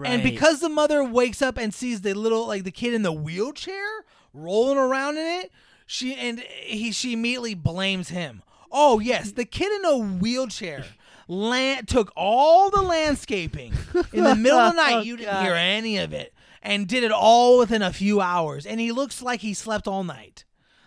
[0.05, 3.13] And because the mother wakes up and sees the little like the kid in the
[3.13, 3.87] wheelchair
[4.33, 5.53] rolling around in it,
[5.87, 8.43] she and he she immediately blames him.
[8.71, 10.85] Oh yes, the kid in a wheelchair
[11.29, 13.73] land took all the landscaping
[14.13, 14.95] in the middle of the night.
[14.97, 15.45] Oh, you didn't God.
[15.45, 18.67] hear any of it, and did it all within a few hours.
[18.67, 20.45] And he looks like he slept all night.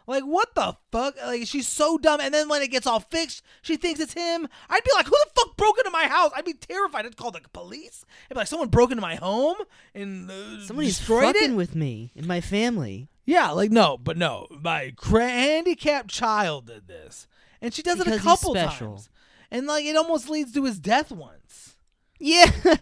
[0.08, 1.16] Like what the fuck?
[1.26, 2.20] Like she's so dumb.
[2.22, 4.48] And then when it gets all fixed, she thinks it's him.
[4.70, 6.32] I'd be like, who the fuck broke into my house?
[6.36, 7.06] I'd be terrified.
[7.06, 8.04] I'd call the police.
[8.30, 9.56] I'd be like, someone broke into my home
[9.96, 11.56] and uh, somebody's destroyed fucking it.
[11.56, 13.08] with me and my family.
[13.26, 14.48] Yeah, like no, but no.
[14.62, 17.26] My cra- handicapped child did this,
[17.62, 18.88] and she does it Because a he's couple special.
[18.96, 19.10] times,
[19.50, 21.78] and like it almost leads to his death once.
[22.20, 22.52] Yeah.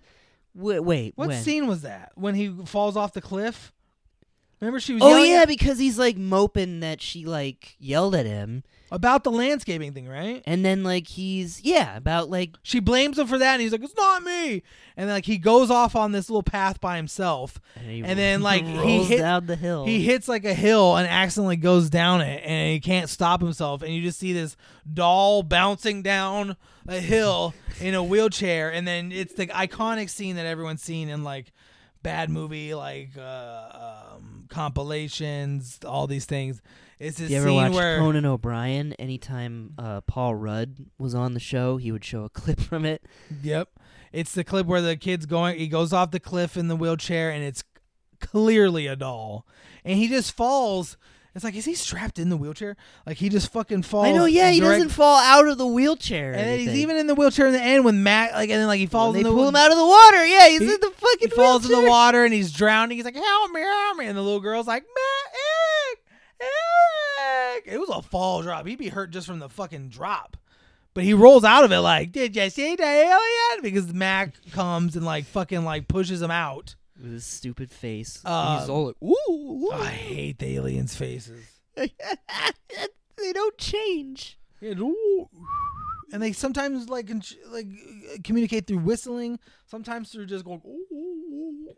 [0.55, 1.13] wait, wait.
[1.15, 1.43] What when?
[1.43, 2.11] scene was that?
[2.15, 3.71] When he falls off the cliff?
[4.61, 8.25] Remember she was Oh yeah, at- because he's like moping that she like yelled at
[8.27, 10.43] him, about the landscaping thing, right?
[10.45, 13.83] and then like he's yeah about like She blames him for that, and he's like,
[13.83, 14.61] "It's not me."
[14.95, 17.59] And then, like he goes off on this little path by himself.
[17.75, 19.85] and, he And then, like, he rolls hit- down the hill.
[19.85, 23.81] He hits like a hill and accidentally goes down it, and he can't stop himself.
[23.81, 24.55] And you just see this
[24.93, 26.55] doll bouncing down
[26.87, 31.23] a hill in a wheelchair, and then it's the iconic scene that everyone's seen in
[31.23, 31.51] like
[32.03, 34.10] bad movie like uh, um,
[34.51, 36.61] compilations, all these things.
[36.99, 38.93] It's this you ever watch where Conan O'Brien?
[38.93, 43.03] Anytime uh, Paul Rudd was on the show, he would show a clip from it.
[43.41, 43.69] Yep.
[44.11, 47.31] It's the clip where the kid's going he goes off the cliff in the wheelchair
[47.31, 47.63] and it's
[48.19, 49.47] clearly a doll.
[49.83, 50.97] And he just falls.
[51.33, 52.75] It's like is he strapped in the wheelchair?
[53.05, 54.07] Like he just fucking falls.
[54.07, 56.33] I know, yeah, he direct- doesn't fall out of the wheelchair.
[56.33, 58.67] And then he's even in the wheelchair in the end when Mac like and then
[58.67, 60.25] like he When falls they in the pull him out of the water.
[60.25, 61.29] Yeah, he's He- in the fucking.
[61.29, 62.97] he falls in the water and he's drowning.
[62.97, 65.33] He's like, "Help me, help me!" And the little girl's like, "Matt,
[66.41, 66.51] Eric,
[67.55, 68.65] Eric." It was a fall drop.
[68.65, 70.37] He'd be hurt just from the fucking drop.
[70.93, 74.95] But he rolls out of it like, "Did you see the alien?" Because Mac comes
[74.97, 76.75] and like fucking like pushes him out.
[77.01, 78.21] With his stupid face.
[78.23, 81.45] Uh, he's all like, "Ooh, ooh." I hate the aliens' faces.
[81.75, 84.37] they don't change.
[84.59, 84.73] Yeah.
[86.13, 87.09] And they sometimes like
[87.49, 87.67] like
[88.23, 90.61] communicate through whistling, sometimes through just going.
[90.65, 91.75] Ooh, ooh, ooh.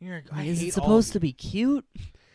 [0.00, 1.84] You're like, I Is it supposed to be cute?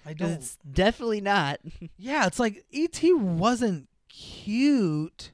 [0.06, 0.32] I don't.
[0.32, 1.60] it's definitely not.
[1.98, 5.32] Yeah, it's like ET wasn't cute.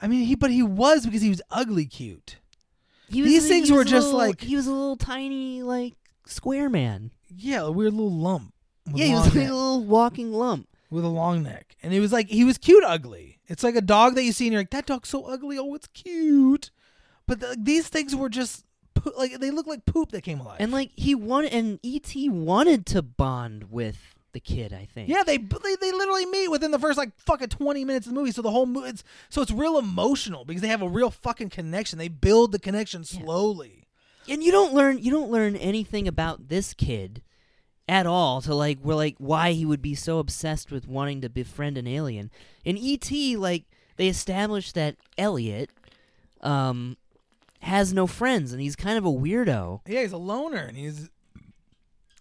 [0.00, 2.36] I mean, he but he was because he was ugly cute.
[3.12, 5.94] He These things he were just little- like- he was a little tiny like
[6.26, 7.10] square man.
[7.34, 8.52] Yeah, a weird little lump.
[8.94, 10.68] Yeah, he was like a little walking lump.
[10.90, 13.38] with a long neck, and it was like he was cute ugly.
[13.46, 15.58] It's like a dog that you see and you're like, that dog's so ugly.
[15.58, 16.70] Oh, it's cute.
[17.26, 18.64] But the, these things were just
[19.16, 20.56] like they look like poop that came alive.
[20.60, 24.72] And like he wanted, and ET wanted to bond with the kid.
[24.72, 25.08] I think.
[25.08, 28.18] yeah, they, they they literally meet within the first like fucking twenty minutes of the
[28.20, 28.32] movie.
[28.32, 31.50] So the whole movie, it's so it's real emotional because they have a real fucking
[31.50, 31.98] connection.
[31.98, 33.20] They build the connection Yeah.
[33.20, 33.86] slowly.
[34.28, 37.22] and you don't learn you don't learn anything about this kid
[37.88, 41.28] at all to like we're like why he would be so obsessed with wanting to
[41.28, 42.30] befriend an alien
[42.64, 43.64] in et like
[43.96, 45.68] they establish that elliot
[46.42, 46.96] um
[47.60, 51.10] has no friends and he's kind of a weirdo Yeah, he's a loner, and he's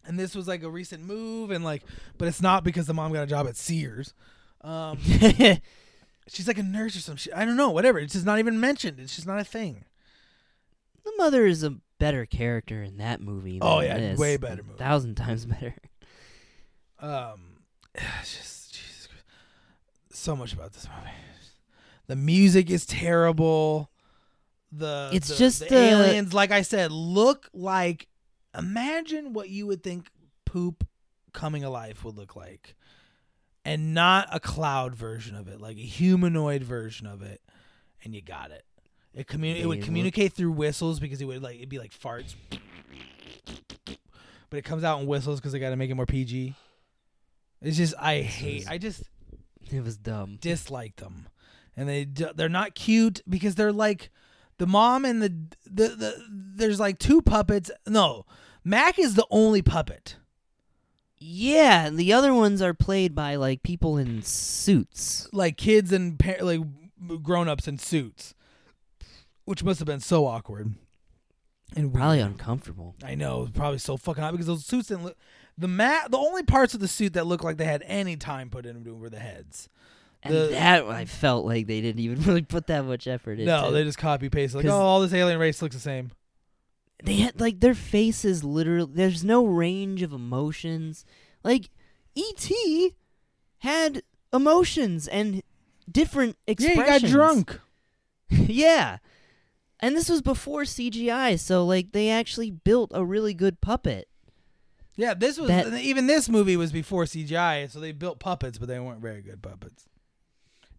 [0.05, 1.83] and this was like a recent move, and like,
[2.17, 4.13] but it's not because the mom got a job at Sears.
[4.61, 4.97] Um,
[6.27, 7.33] she's like a nurse or some shit.
[7.35, 7.99] I don't know, whatever.
[7.99, 8.99] It's just not even mentioned.
[8.99, 9.85] It's just not a thing.
[11.03, 14.19] the mother is a better character in that movie Oh, yeah, this.
[14.19, 14.77] way better movie.
[14.79, 15.75] thousand times better
[16.99, 17.57] Um,
[18.23, 19.25] just Jesus Christ.
[20.11, 21.11] so much about this movie.
[22.07, 23.89] The music is terrible.
[24.71, 28.07] The It's the- just the the- aliens, like I said, look like.
[28.57, 30.09] Imagine what you would think
[30.45, 30.85] poop
[31.33, 32.75] coming alive would look like,
[33.63, 37.41] and not a cloud version of it, like a humanoid version of it,
[38.03, 38.65] and you got it.
[39.13, 42.35] It commu—it would look- communicate through whistles because it would like it'd be like farts,
[44.49, 46.53] but it comes out in whistles because they got to make it more PG.
[47.61, 48.69] It's just I hate.
[48.69, 49.03] I just
[49.71, 51.29] it was dumb dislike them,
[51.77, 54.09] and they they're not cute because they're like
[54.61, 55.33] the mom and the
[55.65, 57.71] the, the there's like two puppets.
[57.87, 58.27] No,
[58.63, 60.17] Mac is the only puppet.
[61.17, 66.19] yeah and the other ones are played by like people in suits Like kids and
[66.19, 66.61] par- like
[67.23, 68.35] grown ups in suits,
[69.45, 70.75] which must have been so awkward.
[71.75, 72.31] And probably weird.
[72.31, 75.17] uncomfortable I know, probably so fucking hot because those suits didn't look.
[75.57, 78.51] The mat, the only parts of the suit that looked like they had any time
[78.51, 79.69] put into them were the heads.
[80.23, 83.45] And The- that I felt like they didn't even really put that much effort into.
[83.45, 86.11] No, they just copy paste like, oh, all this alien race looks the same.
[87.03, 88.91] they had like their faces literally.
[88.93, 91.03] There's no range of emotions.
[91.43, 91.69] Like
[92.13, 92.93] E.T.
[93.59, 95.41] had emotions and
[95.91, 96.77] different expressions.
[96.87, 97.59] Yeah, he got drunk.
[98.29, 98.97] yeah,
[99.79, 104.07] and this was before CGI, so like they actually built a really good puppet.
[104.95, 108.67] Yeah, this was That- even this movie was before CGI, so they built puppets, but
[108.67, 109.85] they weren't very good puppets.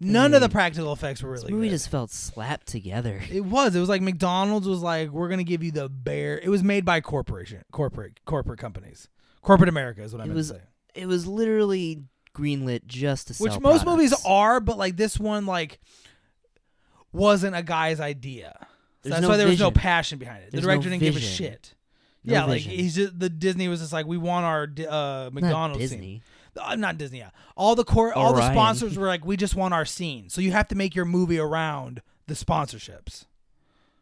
[0.05, 0.53] None of the Mm.
[0.53, 1.75] practical effects were This really movie good.
[1.75, 3.21] just felt slapped together.
[3.31, 3.75] It was.
[3.77, 6.39] It was like McDonald's was like, we're gonna give you the bare.
[6.39, 9.09] It was made by corporation, corporate, corporate companies,
[9.43, 10.61] corporate America is what I It meant was to say.
[10.95, 12.03] It was literally
[12.35, 13.45] greenlit just to sell.
[13.47, 15.79] Which most movies are, but like this one, like
[17.13, 18.55] wasn't a guy's idea.
[18.61, 18.67] So
[19.09, 19.81] There's that's no why there was no vision.
[19.83, 20.51] passion behind it.
[20.53, 21.35] There's the no director didn't give a vision.
[21.47, 21.75] shit.
[22.25, 22.71] No yeah, like vision.
[22.73, 25.99] he's just the Disney was just like we want our uh, Not McDonald's scene.
[25.99, 26.23] Disney.
[26.61, 27.19] Uh, not Disney.
[27.19, 27.31] Yeah.
[27.57, 30.29] All the core, all the sponsors were like, we just want our scene.
[30.29, 33.27] So you have to make your movie around the sponsorships,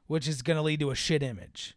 [0.06, 1.76] which is gonna lead to a shit image.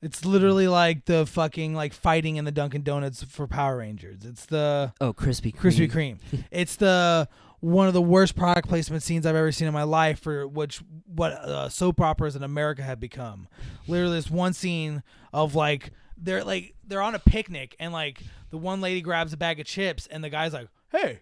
[0.00, 4.24] It's literally like the fucking like fighting in the Dunkin' Donuts for Power Rangers.
[4.24, 5.88] It's the Oh, Krispy Kreme.
[5.88, 6.44] Krispy Kreme.
[6.50, 7.28] it's the
[7.60, 10.82] one of the worst product placement scenes I've ever seen in my life for which
[11.06, 13.46] what uh, soap operas in America have become.
[13.86, 18.58] Literally, this one scene of like they're like they're on a picnic and like the
[18.58, 21.20] one lady grabs a bag of chips and the guy's like, "Hey,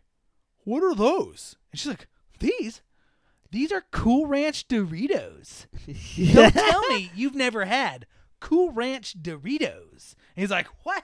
[0.64, 2.08] what are those?" And she's like,
[2.38, 2.82] "These."
[3.52, 5.66] These are Cool Ranch Doritos.
[6.34, 8.06] Don't tell me you've never had
[8.38, 10.14] Cool Ranch Doritos.
[10.36, 11.02] And he's like, What?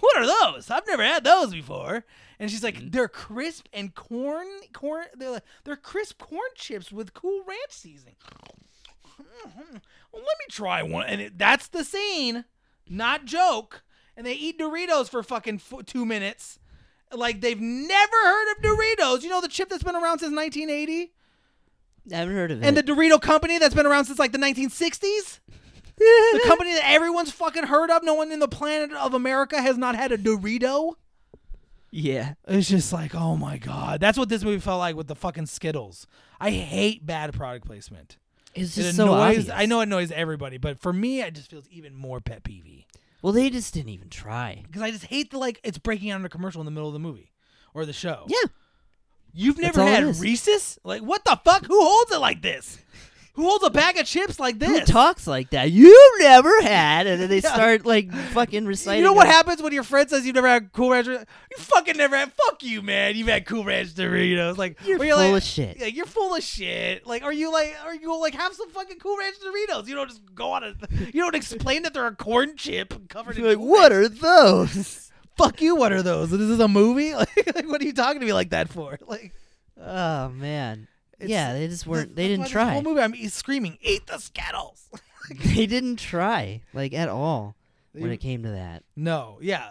[0.00, 0.70] What are those?
[0.70, 2.04] I've never had those before.
[2.38, 2.90] And she's like, mm-hmm.
[2.90, 8.16] They're crisp and corn corn they're like, they're crisp corn chips with Cool Ranch seasoning.
[9.20, 9.76] Hmm, hmm.
[10.12, 11.06] Well, let me try one.
[11.06, 12.44] And it, that's the scene,
[12.90, 13.82] not joke.
[14.16, 16.58] And they eat Doritos for fucking f- two minutes.
[17.12, 19.22] Like they've never heard of Doritos.
[19.22, 21.12] You know the chip that's been around since 1980?
[22.12, 22.66] I haven't heard of it.
[22.66, 22.82] And the.
[22.82, 25.40] Dorito company that's been around since like the 1960s?
[25.96, 28.02] the company that everyone's fucking heard of.
[28.02, 30.94] No one in the planet of America has not had a Dorito.
[31.90, 32.34] yeah.
[32.46, 35.46] It's just like, oh my god, that's what this movie felt like with the fucking
[35.46, 36.06] Skittles.
[36.40, 38.16] I hate bad product placement.
[38.60, 39.38] It's It just so annoys.
[39.38, 39.50] obvious.
[39.54, 42.84] I know it annoys everybody, but for me, it just feels even more pet peeve.
[43.22, 44.62] Well, they just didn't even try.
[44.66, 46.88] because I just hate the like it's breaking out in a commercial in the middle
[46.88, 47.32] of the movie
[47.74, 48.24] or the show.
[48.28, 48.38] Yeah.
[49.32, 50.04] You've never had.
[50.16, 50.78] Reese's?
[50.84, 51.66] Like what the fuck?
[51.66, 52.78] Who holds it like this?
[53.38, 54.68] Who holds a bag of chips like this?
[54.68, 55.70] Who talks like that?
[55.70, 57.54] You never had, and then they Yeah.
[57.54, 58.98] start like fucking reciting.
[58.98, 61.06] You know what happens when your friend says you've never had Cool Ranch?
[61.06, 61.24] You
[61.56, 62.32] fucking never had.
[62.32, 63.14] Fuck you, man.
[63.14, 64.56] You've had Cool Ranch Doritos.
[64.58, 65.80] Like You're where full like, of shit.
[65.80, 67.06] Like you're full of shit.
[67.06, 69.86] Like are you like are you like have some fucking Cool Ranch Doritos?
[69.86, 70.74] You don't just go on a.
[70.90, 73.36] You don't explain that they're a corn chip covered.
[73.38, 74.04] You're like, Cool what Ranch.
[74.04, 75.12] are those?
[75.36, 75.76] fuck you.
[75.76, 76.30] What are those?
[76.32, 77.14] This is a movie.
[77.14, 78.98] Like, like, what are you talking to me like that for?
[79.06, 79.32] Like,
[79.80, 80.88] Oh man.
[81.18, 82.14] It's- yeah, they just weren't.
[82.16, 82.72] They didn't try.
[82.72, 84.88] Whole movie, I'm e- screaming, "Eat the Skittles!"
[85.54, 87.56] they didn't try like at all
[87.92, 88.84] when it came to that.
[88.96, 89.68] No, yeah,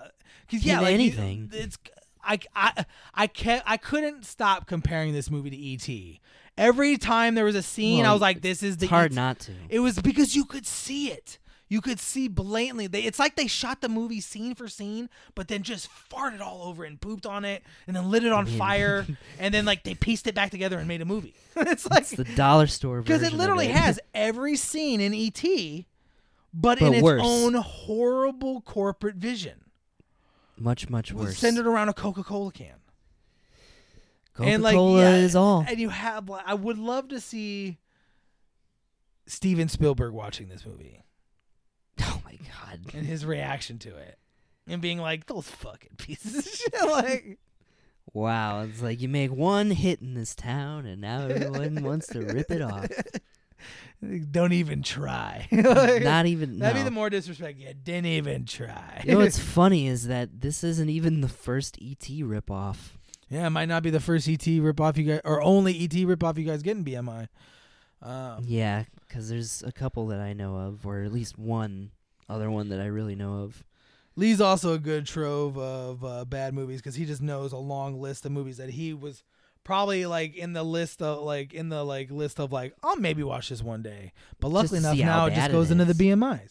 [0.49, 1.49] because yeah, like you- anything.
[1.53, 1.77] it's
[2.23, 6.19] I I I can't I couldn't stop comparing this movie to E.T.
[6.57, 9.15] Every time there was a scene, I was like, "This is the hard E.T.
[9.15, 9.51] not to.
[9.69, 11.37] It was because you could see it.
[11.69, 12.87] You could see blatantly.
[12.87, 16.63] They, it's like they shot the movie scene for scene, but then just farted all
[16.63, 19.05] over it and pooped on it, and then lit it on fire,
[19.39, 21.35] and then like they pieced it back together and made a movie.
[21.57, 23.17] it's like It's the dollar store version.
[23.17, 25.41] because it literally of has every scene in ET,
[26.53, 27.21] but, in But its worse.
[27.23, 29.65] own horrible corporate vision,
[30.57, 31.37] much much It worse.
[31.37, 32.75] centered around a Coca-Cola can.
[34.33, 35.65] Coca and like Cola yeah, is all.
[35.67, 37.77] And you have, like, I would love to see
[39.25, 41.01] Steven Spielberg watching this movie
[42.41, 42.79] my god.
[42.93, 44.17] and his reaction to it,
[44.67, 47.37] and being like, "Those fucking pieces of shit." like,
[48.13, 52.21] Wow, it's like you make one hit in this town, and now everyone wants to
[52.21, 52.87] rip it off.
[54.31, 55.47] don't even try.
[55.51, 56.59] Like, Not even.
[56.59, 56.81] That'd no.
[56.81, 57.59] be the more disrespect.
[57.59, 59.01] Yeah, didn't even try.
[59.05, 62.77] You know what's funny is that this isn't even the first ET ripoff.
[63.29, 66.37] yeah, it might not be the first ET ripoff you guys, or only ET ripoff
[66.37, 67.27] you guys get in BMI.
[68.01, 71.91] Um, Yeah, because there's a couple that I know of, or at least one
[72.29, 73.63] other one that I really know of.
[74.15, 78.01] Lee's also a good trove of uh, bad movies because he just knows a long
[78.01, 79.23] list of movies that he was
[79.63, 83.21] probably like in the list of like in the like list of like I'll maybe
[83.21, 84.13] watch this one day.
[84.39, 85.97] But luckily enough, now it just bad it goes into the is.
[85.99, 86.49] BMIs.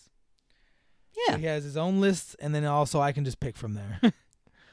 [1.27, 3.75] Yeah, So he has his own list, and then also I can just pick from
[3.75, 4.01] there.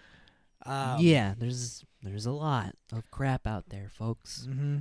[0.66, 1.34] um, yeah.
[1.38, 4.46] There's there's a lot of crap out there, folks.
[4.46, 4.80] hmm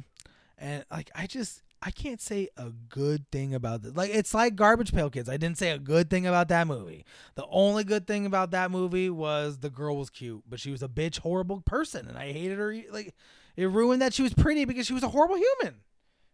[0.58, 3.96] And like I just I can't say a good thing about this.
[3.96, 5.28] Like it's like Garbage Pail Kids.
[5.28, 7.04] I didn't say a good thing about that movie.
[7.34, 10.82] The only good thing about that movie was the girl was cute, but she was
[10.82, 12.74] a bitch, horrible person, and I hated her.
[12.90, 13.14] Like
[13.56, 15.80] it ruined that she was pretty because she was a horrible human,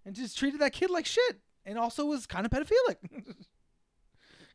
[0.04, 2.96] and just treated that kid like shit, and also was kind of pedophilic.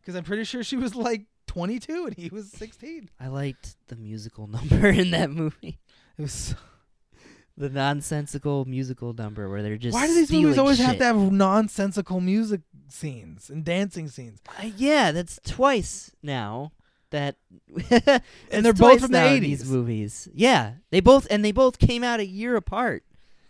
[0.01, 3.09] Because I'm pretty sure she was like 22 and he was 16.
[3.21, 5.79] I liked the musical number in that movie.
[6.17, 6.55] It was.
[7.55, 10.99] The nonsensical musical number where they're just Why do these movies always have shit.
[10.99, 14.39] to have nonsensical music scenes and dancing scenes?
[14.59, 16.71] Uh, yeah, that's twice now
[17.11, 17.35] that
[18.51, 19.67] And they're both from the 80s.
[19.67, 23.03] Movies, yeah, they both and they both came out a year apart.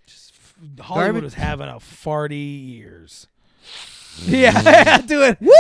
[0.06, 3.28] Just f- Hollywood Garbage- was having a farty years.
[4.26, 5.38] yeah, doing.
[5.40, 5.52] Woo!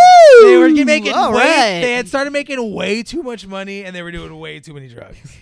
[0.43, 1.81] They were making All way, right.
[1.81, 4.89] They had started making way too much money, and they were doing way too many
[4.89, 5.35] drugs.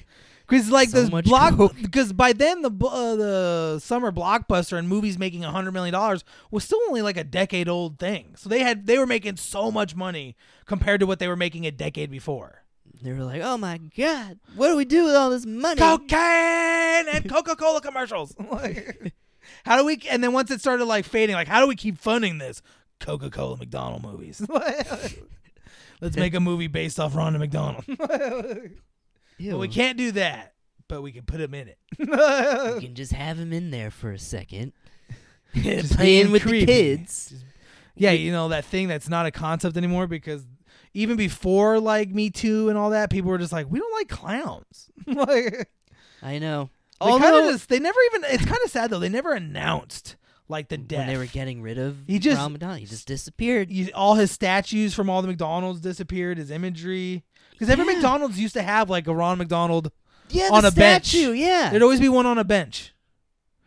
[0.51, 5.17] Because like So this block, because by then the uh, the summer blockbuster and movies
[5.17, 8.33] making a hundred million dollars was still only like a decade old thing.
[8.35, 10.35] So they had they were making so much money
[10.65, 12.63] compared to what they were making a decade before.
[13.01, 17.07] They were like, "Oh my god, what do we do with all this money?" cocaine
[17.07, 18.35] and Coca Cola commercials.
[18.51, 19.13] Like,
[19.63, 20.03] how do we?
[20.09, 22.61] And then once it started like fading, like how do we keep funding this?
[22.99, 24.45] Coca Cola McDonald movies.
[26.01, 27.85] Let's make a movie based off Ronald McDonald.
[29.41, 29.51] Ew.
[29.51, 30.53] but we can't do that.
[30.87, 31.77] But we can put him in it.
[31.99, 34.73] You can just have him in there for a second,
[35.53, 36.65] playing with creepy.
[36.65, 37.29] the kids.
[37.29, 37.45] Just-
[37.95, 40.45] yeah, you know that thing that's not a concept anymore because
[40.93, 44.07] even before like Me Too and all that, people were just like, we don't like
[44.09, 44.89] clowns.
[45.05, 45.69] like
[46.23, 46.69] I know.
[46.99, 48.23] they Although just they never even.
[48.29, 48.99] It's kind of sad though.
[48.99, 50.15] They never announced
[50.47, 50.99] like the death.
[50.99, 53.69] when they were getting rid of He just- McDonald, he just disappeared.
[53.71, 56.37] you, all his statues from all the McDonald's disappeared.
[56.37, 57.23] His imagery,
[57.61, 57.93] because every Yeah.
[57.99, 59.91] McDonald's used to have like a Ron McDonald.
[60.29, 61.13] Yeah, on a bench.
[61.13, 62.93] Yeah, There'd always be one on a bench.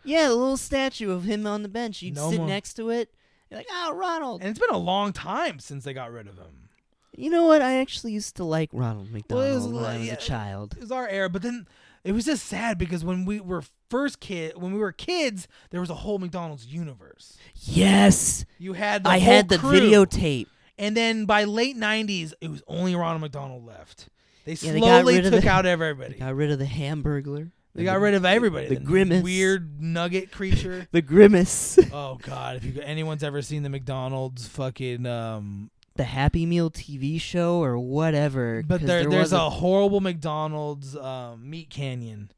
[0.02, 2.02] yeah, a little statue of him on the bench.
[2.02, 2.48] You'd No sit more.
[2.48, 3.10] next to it.
[3.50, 6.36] You're like, "Oh, Ronald." And it's been a long time since they got rid of
[6.36, 6.68] him.
[7.16, 7.62] You know what?
[7.62, 10.14] I actually used to like Ronald McDonald was when I was yeah.
[10.14, 10.72] a child.
[10.76, 11.68] It was our era, but then
[12.02, 15.80] it was just sad because when we were first kid, when we were kids, there
[15.80, 17.36] was a whole McDonald's universe.
[17.54, 19.78] Yes, You had the I had the crew.
[19.78, 20.46] videotape.
[20.78, 24.08] And then by late '90s, it was only Ronald McDonald left.
[24.44, 26.14] They Yeah, they slowly rid of took the- out They everybody.
[26.14, 27.50] got rid of the Hamburglar.
[27.74, 28.68] They got rid of everybody.
[28.68, 29.24] the grimace.
[29.24, 30.86] weird nugget creature.
[30.92, 31.78] the grimace.
[31.92, 32.56] Oh God!
[32.56, 37.78] If you anyone's ever seen the McDonald's fucking, um, the Happy Meal TV show or
[37.78, 38.62] whatever.
[38.66, 42.30] but 'cause there, there there's was a horrible McDonald's um, Meat Canyon,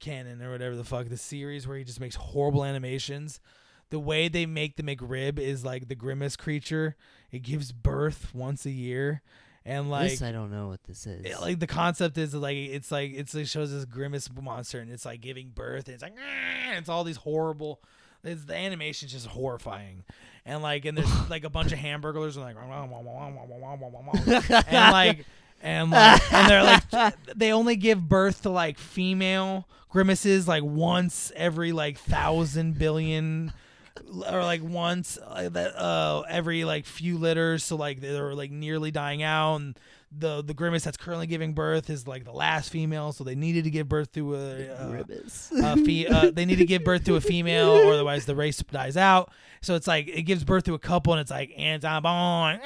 [0.00, 3.40] Cannon or whatever the fuck the series where he just makes horrible animations.
[3.90, 6.96] The way they make the McRib is like the grimace creature.
[7.34, 9.22] It gives birth once a year,
[9.64, 11.24] and like this I don't know what this is.
[11.24, 14.90] it- like the concept is like it's like it's it shows this grimace monster and
[14.90, 16.14] it's like giving birth and it's like
[16.68, 17.80] and it's all these horrible
[18.22, 20.04] it's, the animation's just horrifying.
[20.46, 22.56] And like and there's like a bunch of hamburgers and like
[24.26, 25.24] and like
[25.62, 31.32] and like and they're like they only give birth to like female grimaces like once
[31.36, 33.52] every like thousand billion
[34.30, 38.50] or like once uh, that uh every like few litters so like they were like
[38.50, 39.78] nearly dying out and
[40.18, 43.64] the the grimace that's currently giving birth is like the last female so they needed
[43.64, 45.50] to give birth to a, uh, Grimace.
[45.52, 48.58] a fe- uh, they need to give birth to a female or otherwise the race
[48.70, 49.30] dies out.
[49.60, 52.60] So it's like it gives birth to a couple and it's like anti-bond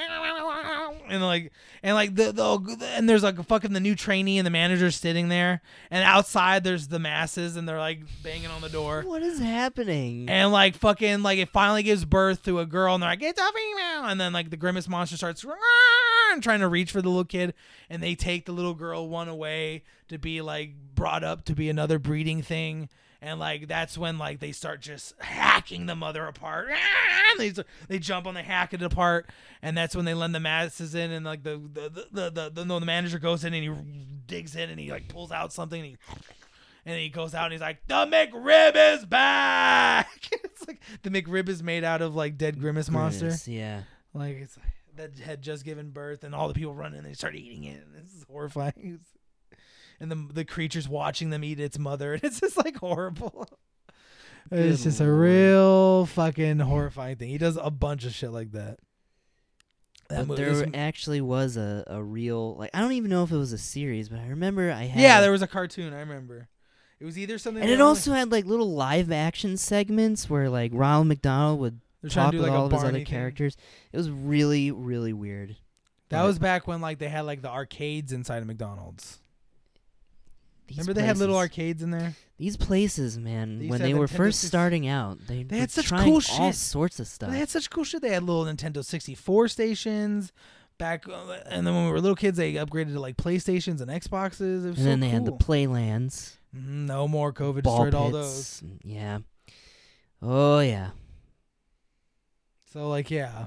[1.08, 4.50] and like and like the, the and there's like fucking the new trainee and the
[4.50, 9.02] manager sitting there and outside there's the masses and they're like banging on the door.
[9.06, 10.28] What is happening?
[10.28, 13.40] and like fucking like it finally gives birth to a girl and they're like it's
[13.40, 14.04] a female.
[14.10, 15.44] And then like the grimace monster starts
[16.40, 19.82] trying to reach for the little kid and they take the little girl one away
[20.08, 22.88] to be like brought up to be another breeding thing
[23.20, 26.68] and like that's when like they start just hacking the mother apart
[27.38, 27.52] they
[27.88, 29.28] they jump on the hack it apart
[29.62, 32.50] and that's when they lend the masses in and like the the the the, the,
[32.50, 35.52] the, no, the manager goes in and he digs in and he like pulls out
[35.52, 35.96] something and he
[36.88, 41.48] and he goes out and he's like, "The McRib is back." it's like the McRib
[41.50, 43.26] is made out of like dead grimace monster.
[43.26, 43.82] Grimace, yeah.
[44.14, 47.06] Like it's like, that had just given birth, and all the people run in and
[47.06, 47.82] they start eating it.
[47.84, 49.00] And this is horrifying.
[50.00, 53.48] And the the creatures watching them eat its mother, and it's just like horrible.
[54.48, 57.30] It's Good just a real fucking horrifying thing.
[57.30, 58.78] He does a bunch of shit like that.
[60.08, 63.36] That But there actually was a, a real like I don't even know if it
[63.36, 65.92] was a series, but I remember I had yeah, there was a cartoon.
[65.92, 66.48] I remember.
[67.00, 67.62] It was either something.
[67.62, 72.10] and it also had like little live action segments where like Ronald McDonald would they're
[72.10, 73.56] trying talk to do like all a his other characters.
[73.92, 75.56] It was really really weird.
[76.10, 79.18] That was back when like they had like the arcades inside of McDonald's.
[80.66, 82.14] these Remember they had little arcades in there?
[82.38, 85.42] These places, man, They used when they have were Nintendo first 60 starting out, they,
[85.42, 87.30] They had such cool all sorts of stuff.
[87.30, 88.00] They had such cool shit.
[88.00, 90.32] They had little Nintendo 64 stations
[90.78, 93.90] back, uh, and then when we were little kids, they upgraded to like PlayStations and
[93.90, 94.64] Xboxes.
[94.64, 97.94] It was and so then they had the playlands, Mhm, no more COVID ball destroyed
[97.94, 98.62] all those.
[98.84, 99.18] Yeah.
[100.22, 100.90] Oh yeah.
[102.72, 103.46] So like, yeah,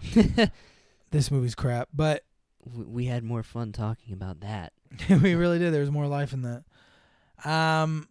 [1.12, 2.24] this movie's crap, but
[2.66, 4.74] we had more fun talking about that.
[5.10, 5.74] we really did.
[5.74, 6.64] There was more life in that.
[7.50, 8.08] Um,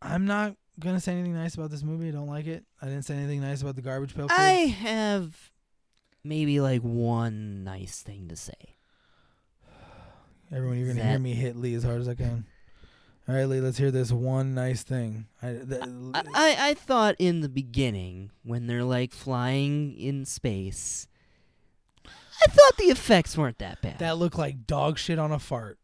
[0.00, 2.08] I'm not gonna say anything nice about this movie.
[2.08, 2.64] I don't like it.
[2.80, 4.38] I didn't say anything nice about the Garbage Pail Kids.
[4.38, 5.50] I have
[6.24, 8.76] maybe like one nice thing to say.
[10.52, 12.46] Everyone, you're gonna hear me hit Lee as hard as I can.
[13.28, 15.26] All right, Lee, let's hear this one nice thing.
[15.40, 15.82] I, th-
[16.14, 21.06] I, I, I thought in the beginning when they're like flying in space,
[22.04, 24.00] I thought the effects weren't that bad.
[24.00, 25.78] that looked like dog shit on a fart.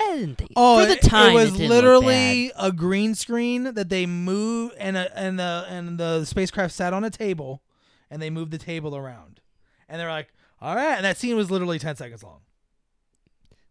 [0.00, 0.52] I didn't think.
[0.56, 4.06] Oh, for the it- time, it was didn't look literally a green screen that they
[4.06, 7.62] moved, and a, and the and the spacecraft sat on a table,
[8.10, 9.40] and they moved the table around,
[9.88, 10.28] and they're like,
[10.62, 12.40] "All right," and that scene was literally ten seconds long.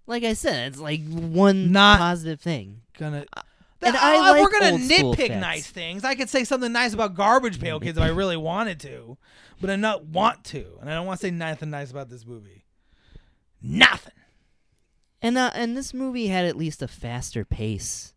[0.06, 2.82] Like I said, it's like one Not- positive thing.
[2.98, 3.26] Gonna.
[3.82, 6.04] And Uh, I if we're gonna old school nitpick nice things.
[6.04, 9.18] I could say something nice about Garbage Pail Kids if I really wanted to,
[9.62, 12.26] but I not want to, and I don't want to say nothing nice about this
[12.26, 12.66] movie.
[13.62, 14.14] Nothing.
[15.22, 18.14] And uh, and this movie had at least a faster pace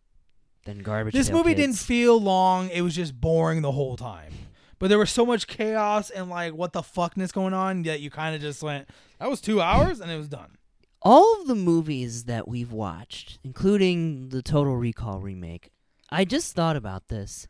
[0.64, 1.14] than Garbage.
[1.14, 1.60] This Pail movie Kids.
[1.60, 2.68] didn't feel long.
[2.70, 4.32] It was just boring the whole time.
[4.78, 8.10] But there was so much chaos and like what the fuckness going on that you
[8.10, 10.56] kind of just went, that was two hours and it was done.
[11.02, 15.70] All of the movies that we've watched, including the Total Recall remake,
[16.10, 17.48] I just thought about this.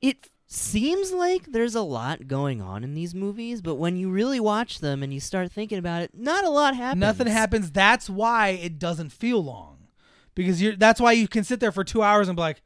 [0.00, 4.40] It seems like there's a lot going on in these movies, but when you really
[4.40, 7.00] watch them and you start thinking about it, not a lot happens.
[7.00, 7.70] Nothing happens.
[7.70, 9.88] That's why it doesn't feel long,
[10.34, 10.76] because you're.
[10.76, 12.62] That's why you can sit there for two hours and be like,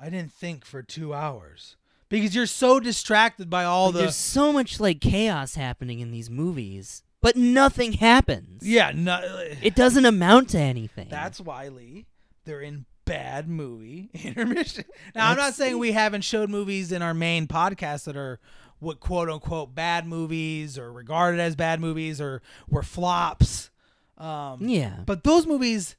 [0.00, 1.76] I didn't think for two hours
[2.08, 3.98] because you're so distracted by all Like, the.
[4.00, 8.62] there's so much like chaos happening in these movies, but nothing happens.
[8.64, 9.18] Yeah, no,
[9.60, 11.08] It doesn't amount to anything.
[11.10, 12.06] That's why Lee,
[12.44, 14.84] they're in bad movie intermission.
[15.12, 18.38] Now I'm not That's- saying we haven't showed movies in our main podcast that are
[18.78, 23.70] what quote unquote bad movies or regarded as bad movies or were flops.
[24.18, 24.98] Um, yeah.
[25.04, 25.96] But those movies,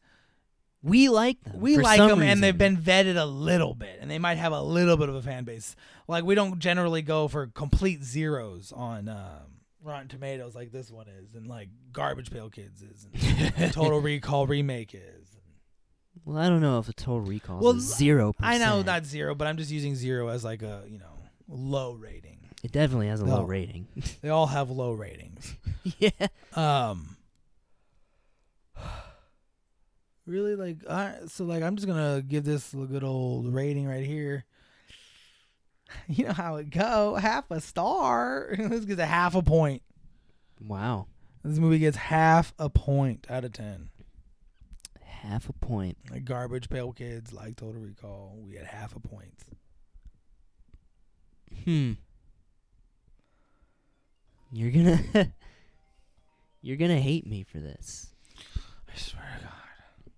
[0.82, 1.60] we like them.
[1.60, 2.76] we for like some them and they've reason.
[2.76, 5.44] been vetted a little bit and they might have a little bit of a fan
[5.44, 5.76] base.
[6.08, 11.08] Like we don't generally go for complete zeros on um, Rotten Tomatoes like this one
[11.08, 13.08] is and like Garbage Pail Kids is
[13.58, 15.28] and Total Recall remake is.
[16.26, 18.34] Well, I don't know if a Total Recall Well, is zero.
[18.40, 21.14] I know not zero, but I'm just using zero as like a you know
[21.48, 22.40] low rating.
[22.64, 23.44] It definitely has a low No.
[23.44, 23.88] rating.
[24.22, 25.56] They all have low ratings.
[26.00, 26.10] yeah.
[26.54, 27.16] Um,
[30.26, 34.06] really like right, so like I'm just gonna give this a good old rating right
[34.06, 34.44] here.
[36.08, 38.54] You know how it go, half a star.
[38.58, 39.82] this gets a half a point.
[40.60, 41.08] Wow.
[41.44, 43.90] This movie gets half a point out of ten.
[45.02, 45.98] half a point.
[46.12, 49.34] Like garbage pail kids, like Total Recall, we had half a point.
[51.64, 51.94] Hmm.
[54.52, 55.32] You're gonna
[56.62, 58.14] You're gonna hate me for this.
[58.94, 60.12] I swear to God,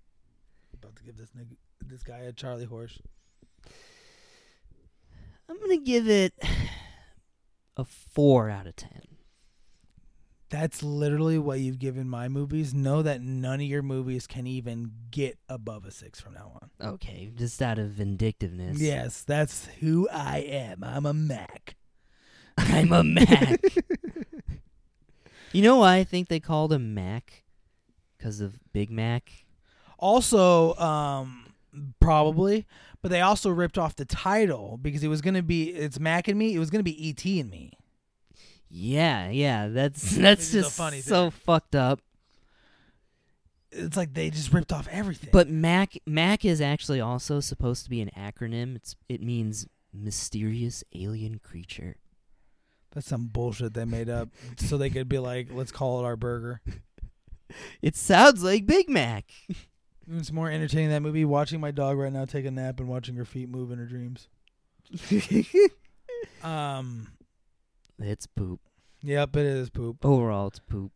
[0.74, 1.56] about to give this nigga,
[1.86, 3.00] this guy a Charlie horse.
[5.50, 6.34] I'm gonna give it
[7.76, 9.02] a four out of ten.
[10.50, 12.74] That's literally what you've given my movies.
[12.74, 16.88] Know that none of your movies can even get above a six from now on.
[16.94, 18.80] Okay, just out of vindictiveness.
[18.80, 20.84] Yes, that's who I am.
[20.84, 21.76] I'm a Mac.
[22.58, 23.60] I'm a Mac.
[25.52, 27.44] you know why I think they called him Mac?
[28.18, 29.32] Because of Big Mac.
[30.00, 31.54] Also, um,
[32.00, 32.66] probably,
[33.02, 36.38] but they also ripped off the title because it was gonna be it's Mac and
[36.38, 36.56] me.
[36.56, 37.74] It was gonna be ET and me.
[38.70, 42.02] Yeah, yeah, that's that's just funny so fucked up.
[43.72, 45.30] It's like they just ripped off everything.
[45.32, 48.76] But Mac Mac is actually also supposed to be an acronym.
[48.76, 51.96] It's it means mysterious alien creature.
[52.92, 56.16] that's some bullshit they made up so they could be like, let's call it our
[56.16, 56.62] burger.
[57.82, 59.26] It sounds like Big Mac.
[60.12, 61.24] It's more entertaining that movie.
[61.26, 63.86] Watching my dog right now take a nap and watching her feet move in her
[63.86, 64.28] dreams.
[66.44, 67.14] Um,
[67.98, 68.60] it's poop.
[69.02, 70.04] yep, it is poop.
[70.06, 70.92] Overall, it's poop.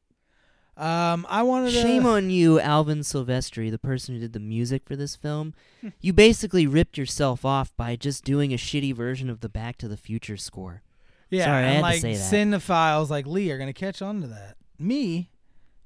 [0.75, 4.83] Um, I wanted to Shame on you, Alan Silvestri, the person who did the music
[4.85, 5.53] for this film.
[5.81, 5.89] Hmm.
[6.01, 9.87] you basically ripped yourself off by just doing a shitty version of the Back to
[9.87, 10.81] the Future score.
[11.29, 12.33] Yeah, Sorry, I and had to like say that.
[12.33, 14.55] cinephiles like Lee are gonna catch on to that.
[14.79, 15.29] Me,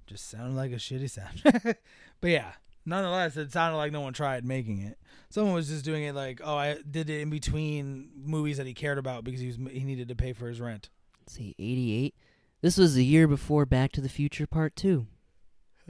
[0.08, 1.42] just sounded like a shitty sound.
[2.22, 2.54] but yeah,
[2.88, 4.98] nonetheless, it sounded like no one tried making it.
[5.30, 8.74] Someone was just doing it like, oh, I did it in between movies that he
[8.74, 10.90] cared about because he was he needed to pay for his rent.
[11.22, 12.16] Let's see, 88.
[12.62, 15.06] This was the year before Back to the Future Part 2.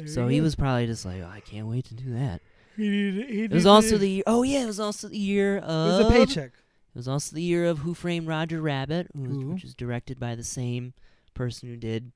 [0.05, 2.41] So he was probably just like, oh, I can't wait to do that.
[2.75, 4.23] He needed, he It was also the year.
[4.27, 5.99] Oh yeah, it was also the year it of.
[5.99, 6.51] was a paycheck.
[6.53, 10.19] It was also the year of Who Framed Roger Rabbit, who was, which was directed
[10.19, 10.93] by the same
[11.33, 12.11] person who did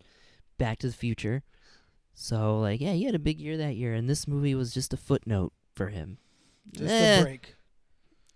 [0.58, 1.44] Back to the Future.
[2.14, 4.94] So like, yeah, he had a big year that year, and this movie was just
[4.94, 6.18] a footnote for him.
[6.72, 7.56] Just Eh, a break.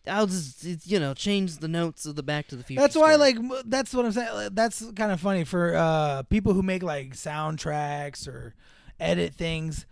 [0.07, 2.81] I'll just you know change the notes of the Back to the Future.
[2.81, 4.49] That's why, like, that's what I'm saying.
[4.53, 8.53] That's kind of funny for uh, people who make like soundtracks or
[8.99, 9.85] edit things.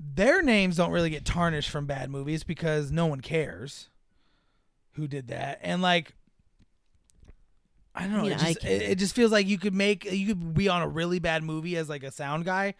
[0.00, 3.88] Their names don't really get tarnished from bad movies because no one cares
[4.94, 5.60] who did that.
[5.62, 6.14] And like,
[7.94, 8.26] I don't know.
[8.26, 10.88] it, just, it, it just feels like you could make you could be on a
[10.88, 12.74] really bad movie as like a sound guy,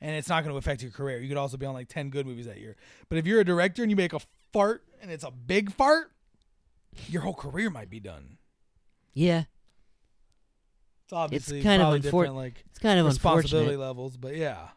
[0.00, 1.18] and it's not going to affect your career.
[1.20, 2.76] You could also be on like ten good movies that year.
[3.08, 4.20] But if you're a director and you make a
[4.52, 6.12] fart and it's a big fart,
[7.08, 8.38] your whole career might be done.
[9.14, 9.44] yeah,
[11.04, 14.68] It's obviously it's kind of unfor- different like it's kind of responsibility levels, but yeah,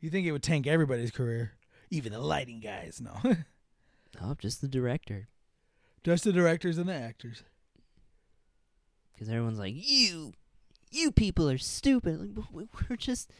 [0.00, 1.52] you think it would tank everybody's career,
[1.90, 3.00] even the lighting guys.
[3.02, 3.16] No,
[4.22, 5.28] Oh, just the director,
[6.04, 7.42] just the directors and the actors.
[9.12, 10.32] because everyone's like, you,
[10.90, 12.36] you people are stupid.
[12.52, 13.30] Like, we're just,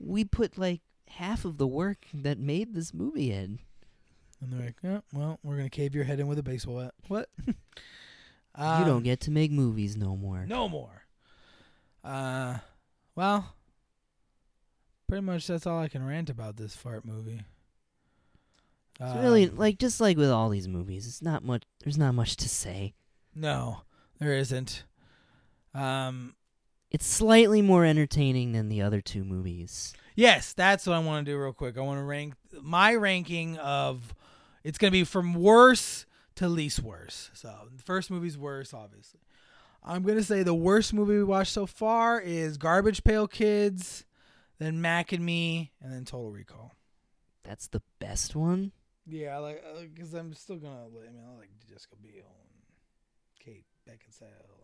[0.00, 3.58] we put like half of the work that made this movie in.
[4.40, 6.94] And they're like, yeah, well, we're gonna cave your head in with a baseball bat.
[7.08, 7.28] What?
[7.46, 7.54] you
[8.54, 10.44] Um, don't get to make movies no more.
[10.46, 11.02] no more.
[12.02, 12.58] Uh,
[13.14, 13.54] well,
[15.06, 17.42] pretty much that's all I can rant about this fart movie.
[19.00, 21.62] It's really Um, like just like with all these movies, it's not much.
[21.82, 22.94] There's not much to say.
[23.34, 23.82] no,
[24.18, 24.84] there isn't.
[25.74, 26.34] Um,
[26.90, 29.94] It's slightly more entertaining than the other two movies.
[30.16, 31.78] Yes, that's what I want to do real quick.
[31.78, 34.14] I want to rank my ranking of
[34.64, 37.30] it's going to be from worst to least worst.
[37.34, 39.20] So, the first movie's worst, obviously.
[39.82, 44.04] I'm going to say the worst movie we watched so far is Garbage Pail Kids,
[44.58, 46.74] then Mac and Me, and then Total Recall.
[47.44, 48.72] That's the best one.
[49.06, 49.62] Yeah, like
[49.94, 50.84] because I'm still gonna.
[50.84, 52.12] I mean, I like Jessica Biel
[52.42, 54.59] and Kate Beckinsale.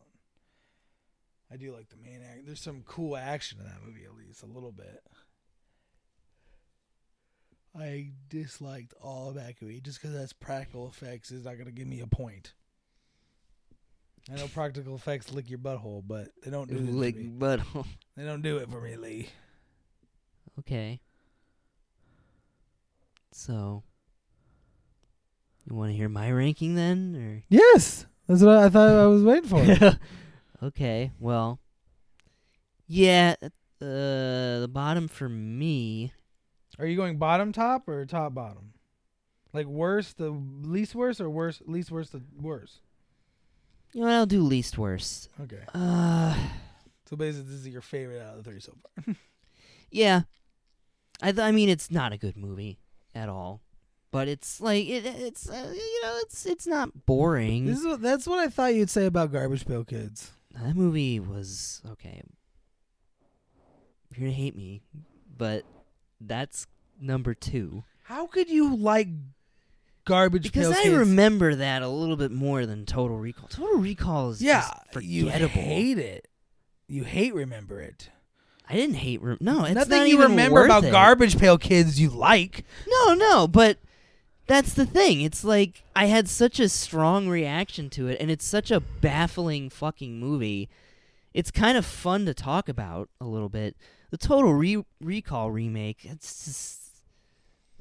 [1.49, 2.47] And I do like the main act.
[2.47, 5.03] There's some cool action in that movie, at least a little bit.
[7.79, 11.87] I disliked all of that movie just because that's practical effects is not gonna give
[11.87, 12.55] me a point.
[14.33, 17.87] I know practical effects lick your butthole, but they don't do it Lick for butthole.
[18.17, 19.29] They don't do it for me, Lee.
[20.59, 21.01] Okay.
[23.31, 23.85] So,
[25.69, 29.49] you want to hear my ranking then, Yes, that's what I thought I was waiting
[29.49, 29.99] for.
[30.63, 31.13] okay.
[31.19, 31.61] Well,
[32.87, 33.35] yeah.
[33.81, 36.13] Uh, the bottom for me.
[36.79, 38.73] Are you going bottom top or top bottom?
[39.53, 40.29] Like worst to
[40.63, 42.81] least worst or worst least worst to worst?
[43.93, 45.29] You know, I'll do least worst.
[45.43, 45.63] Okay.
[45.75, 46.37] Uh,
[47.09, 49.15] So basically this is your favorite out of the three so far.
[49.91, 50.23] yeah.
[51.23, 52.79] I th- I mean, it's not a good movie
[53.15, 53.63] at all.
[54.11, 57.67] but it's like it, it's uh, you know it's it's not boring.
[57.67, 60.31] This is what, that's what I thought you'd say about Garbage Pail Kids.
[60.63, 62.23] That movie was okay.
[64.15, 64.83] You're gonna hate me,
[65.37, 65.65] but
[66.21, 66.67] that's
[67.01, 69.09] number two How could you like
[70.07, 70.69] Garbage pail kids?
[70.69, 71.09] because Pail I Kids?
[71.11, 73.49] remember that a little bit more than Total Recall.
[73.49, 74.61] Total Recall is yeah,
[74.95, 75.53] just you forgettable.
[75.61, 76.29] hate it.
[76.89, 78.09] You hate remember it.
[78.69, 79.21] I didn't hate.
[79.21, 80.93] Re- no, it's Nothing not you remember about it.
[80.93, 82.65] Garbage Pail Kids you like.
[82.87, 83.79] No, no, but
[84.47, 85.21] that's the thing.
[85.21, 89.71] It's like I had such a strong reaction to it, and it's such a baffling
[89.71, 90.69] fucking movie.
[91.35, 93.77] It's kind of fun to talk about a little bit.
[94.11, 96.05] The Total Re- Recall remake.
[96.05, 96.81] It's just.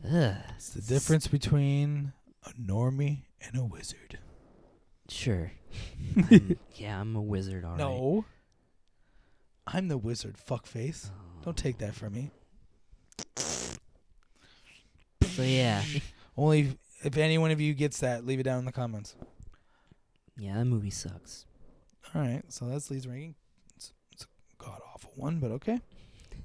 [0.04, 0.36] Ugh.
[0.56, 2.14] It's the difference between
[2.46, 4.20] a normie and a wizard.
[5.08, 5.52] Sure.
[6.32, 7.80] I'm- yeah, I'm a wizard, alright.
[7.80, 8.26] No.
[9.68, 11.10] I'm the wizard, fuckface.
[11.12, 11.44] Oh.
[11.46, 12.32] Don't take that from me.
[13.38, 15.82] So yeah,
[16.38, 19.16] Only if, if any one of you gets that, leave it down in the comments.
[20.38, 21.46] yeah, that movie sucks.
[22.14, 23.36] All right, so that's Lee's ranking.
[23.76, 24.28] It's, it's a
[24.64, 25.80] god awful one, but okay.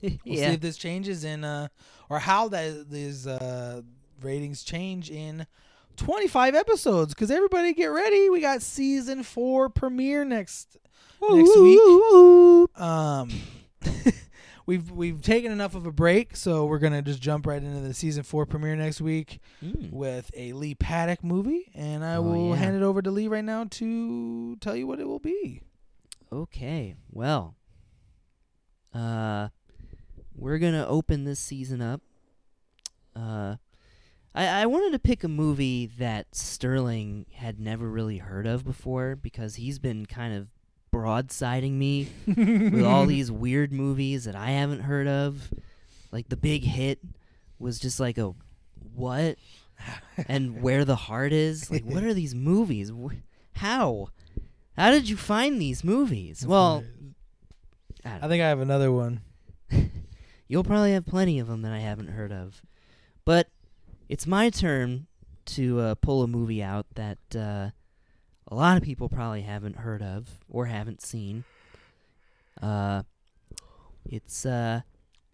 [0.02, 1.68] We'll see if this changes in, uh,
[2.08, 3.82] or how that these uh,
[4.22, 5.46] ratings change in
[5.98, 7.12] 25 episodes.
[7.12, 10.78] Because everybody get ready, we got season four premiere next
[11.20, 11.80] next week.
[12.80, 13.30] Um,
[14.70, 17.92] we've we've taken enough of a break, so we're gonna just jump right into the
[17.92, 19.90] season four premiere next week Mm.
[19.90, 22.56] with a Lee Paddock movie, and I Oh, will yeah.
[22.56, 25.62] hand it over to Lee right now to tell you what it will be.
[26.32, 27.56] Okay, well,
[28.94, 29.48] uh,
[30.34, 32.00] we're gonna open this season up.
[33.16, 33.56] Uh,
[34.34, 39.16] I I wanted to pick a movie that Sterling had never really heard of before
[39.16, 40.48] because he's been kind of
[40.92, 45.50] broadsiding me with all these weird movies that I haven't heard of.
[46.12, 46.98] Like the Big Hit
[47.58, 48.34] was just like a
[48.94, 49.36] what,
[50.28, 51.70] and Where the Heart Is.
[51.70, 52.90] Like, what are these movies?
[53.54, 54.08] How?
[54.76, 56.46] How did you find these movies?
[56.46, 56.84] Well,
[58.04, 59.20] I I think I have another one.
[60.48, 62.62] You'll probably have plenty of them that I haven't heard of.
[63.24, 63.48] But
[64.08, 65.06] it's my turn
[65.46, 67.70] to uh, pull a movie out that uh,
[68.50, 71.44] a lot of people probably haven't heard of or haven't seen.
[72.60, 73.02] Uh,
[74.04, 74.80] it's uh,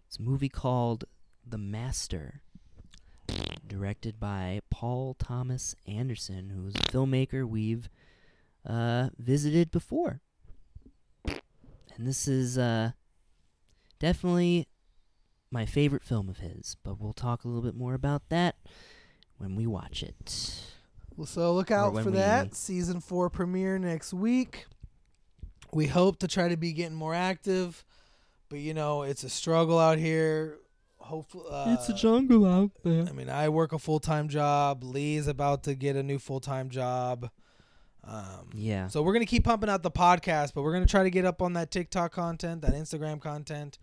[0.07, 1.05] it's a movie called
[1.49, 2.43] The Master,
[3.67, 7.89] directed by Paul Thomas Anderson, who's a filmmaker we've
[8.67, 10.21] uh, visited before.
[11.25, 12.91] And this is uh,
[13.99, 14.69] definitely
[15.51, 18.57] my favorite film of his, but we'll talk a little bit more about that
[19.39, 20.76] when we watch it.
[21.17, 24.67] Well, So look out when for we- that season four premiere next week.
[25.73, 27.85] We hope to try to be getting more active,
[28.49, 30.59] but you know it's a struggle out here.
[30.99, 33.07] Hopefully, uh, it's a jungle out there.
[33.09, 34.83] I mean, I work a full time job.
[34.85, 37.31] Lee's about to get a new full time job.
[38.05, 38.87] Um, Yeah.
[38.89, 41.43] so we're gonna keep pumping out the podcast, but we're gonna try to get up
[41.43, 43.79] on that TikTok content, that Instagram content.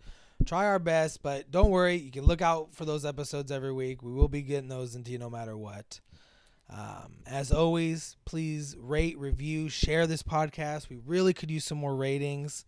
[0.46, 1.94] Try our best, but don't worry.
[1.96, 4.02] You can look out for those episodes every week.
[4.02, 6.00] We will be getting those into you no matter what.
[6.70, 10.88] Um, as always, please rate, review, share this podcast.
[10.88, 12.64] We really could use some more ratings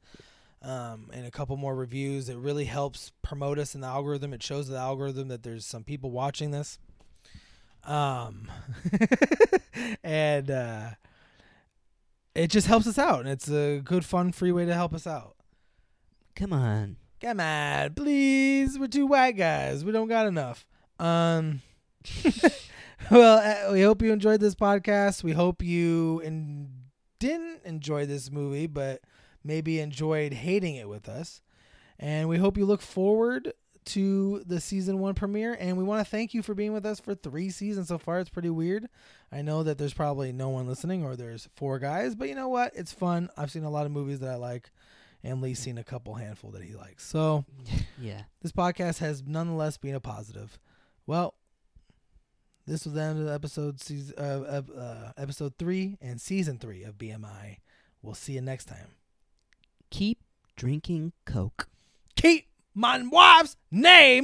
[0.62, 2.28] um, and a couple more reviews.
[2.28, 4.32] It really helps promote us in the algorithm.
[4.32, 6.78] It shows the algorithm that there's some people watching this.
[7.84, 8.50] Um,
[10.04, 10.90] and uh,
[12.34, 15.06] it just helps us out, and it's a good, fun, free way to help us
[15.06, 15.36] out.
[16.34, 16.96] Come on.
[17.20, 18.78] Come on, please.
[18.78, 19.84] We're two white guys.
[19.84, 20.66] We don't got enough.
[20.98, 21.62] Um.
[23.10, 23.38] well,
[23.68, 25.22] uh, we hope you enjoyed this podcast.
[25.22, 26.68] We hope you in-
[27.18, 29.00] didn't enjoy this movie, but
[29.44, 31.40] maybe enjoyed hating it with us.
[31.98, 33.52] And we hope you look forward
[33.86, 35.56] to the season one premiere.
[35.58, 38.18] And we want to thank you for being with us for three seasons so far.
[38.18, 38.86] It's pretty weird.
[39.30, 42.48] I know that there's probably no one listening or there's four guys, but you know
[42.48, 42.72] what?
[42.74, 43.30] It's fun.
[43.36, 44.70] I've seen a lot of movies that I like,
[45.22, 47.06] and Lee's seen a couple handful that he likes.
[47.06, 47.44] So
[48.00, 48.22] Yeah.
[48.42, 50.58] this podcast has nonetheless been a positive.
[51.06, 51.34] Well,
[52.66, 56.98] this was the end of episode season, uh, uh, episode three and season three of
[56.98, 57.58] BMI.
[58.02, 58.94] We'll see you next time.
[59.90, 60.18] Keep
[60.56, 61.68] drinking Coke.
[62.16, 64.14] Keep my wife's name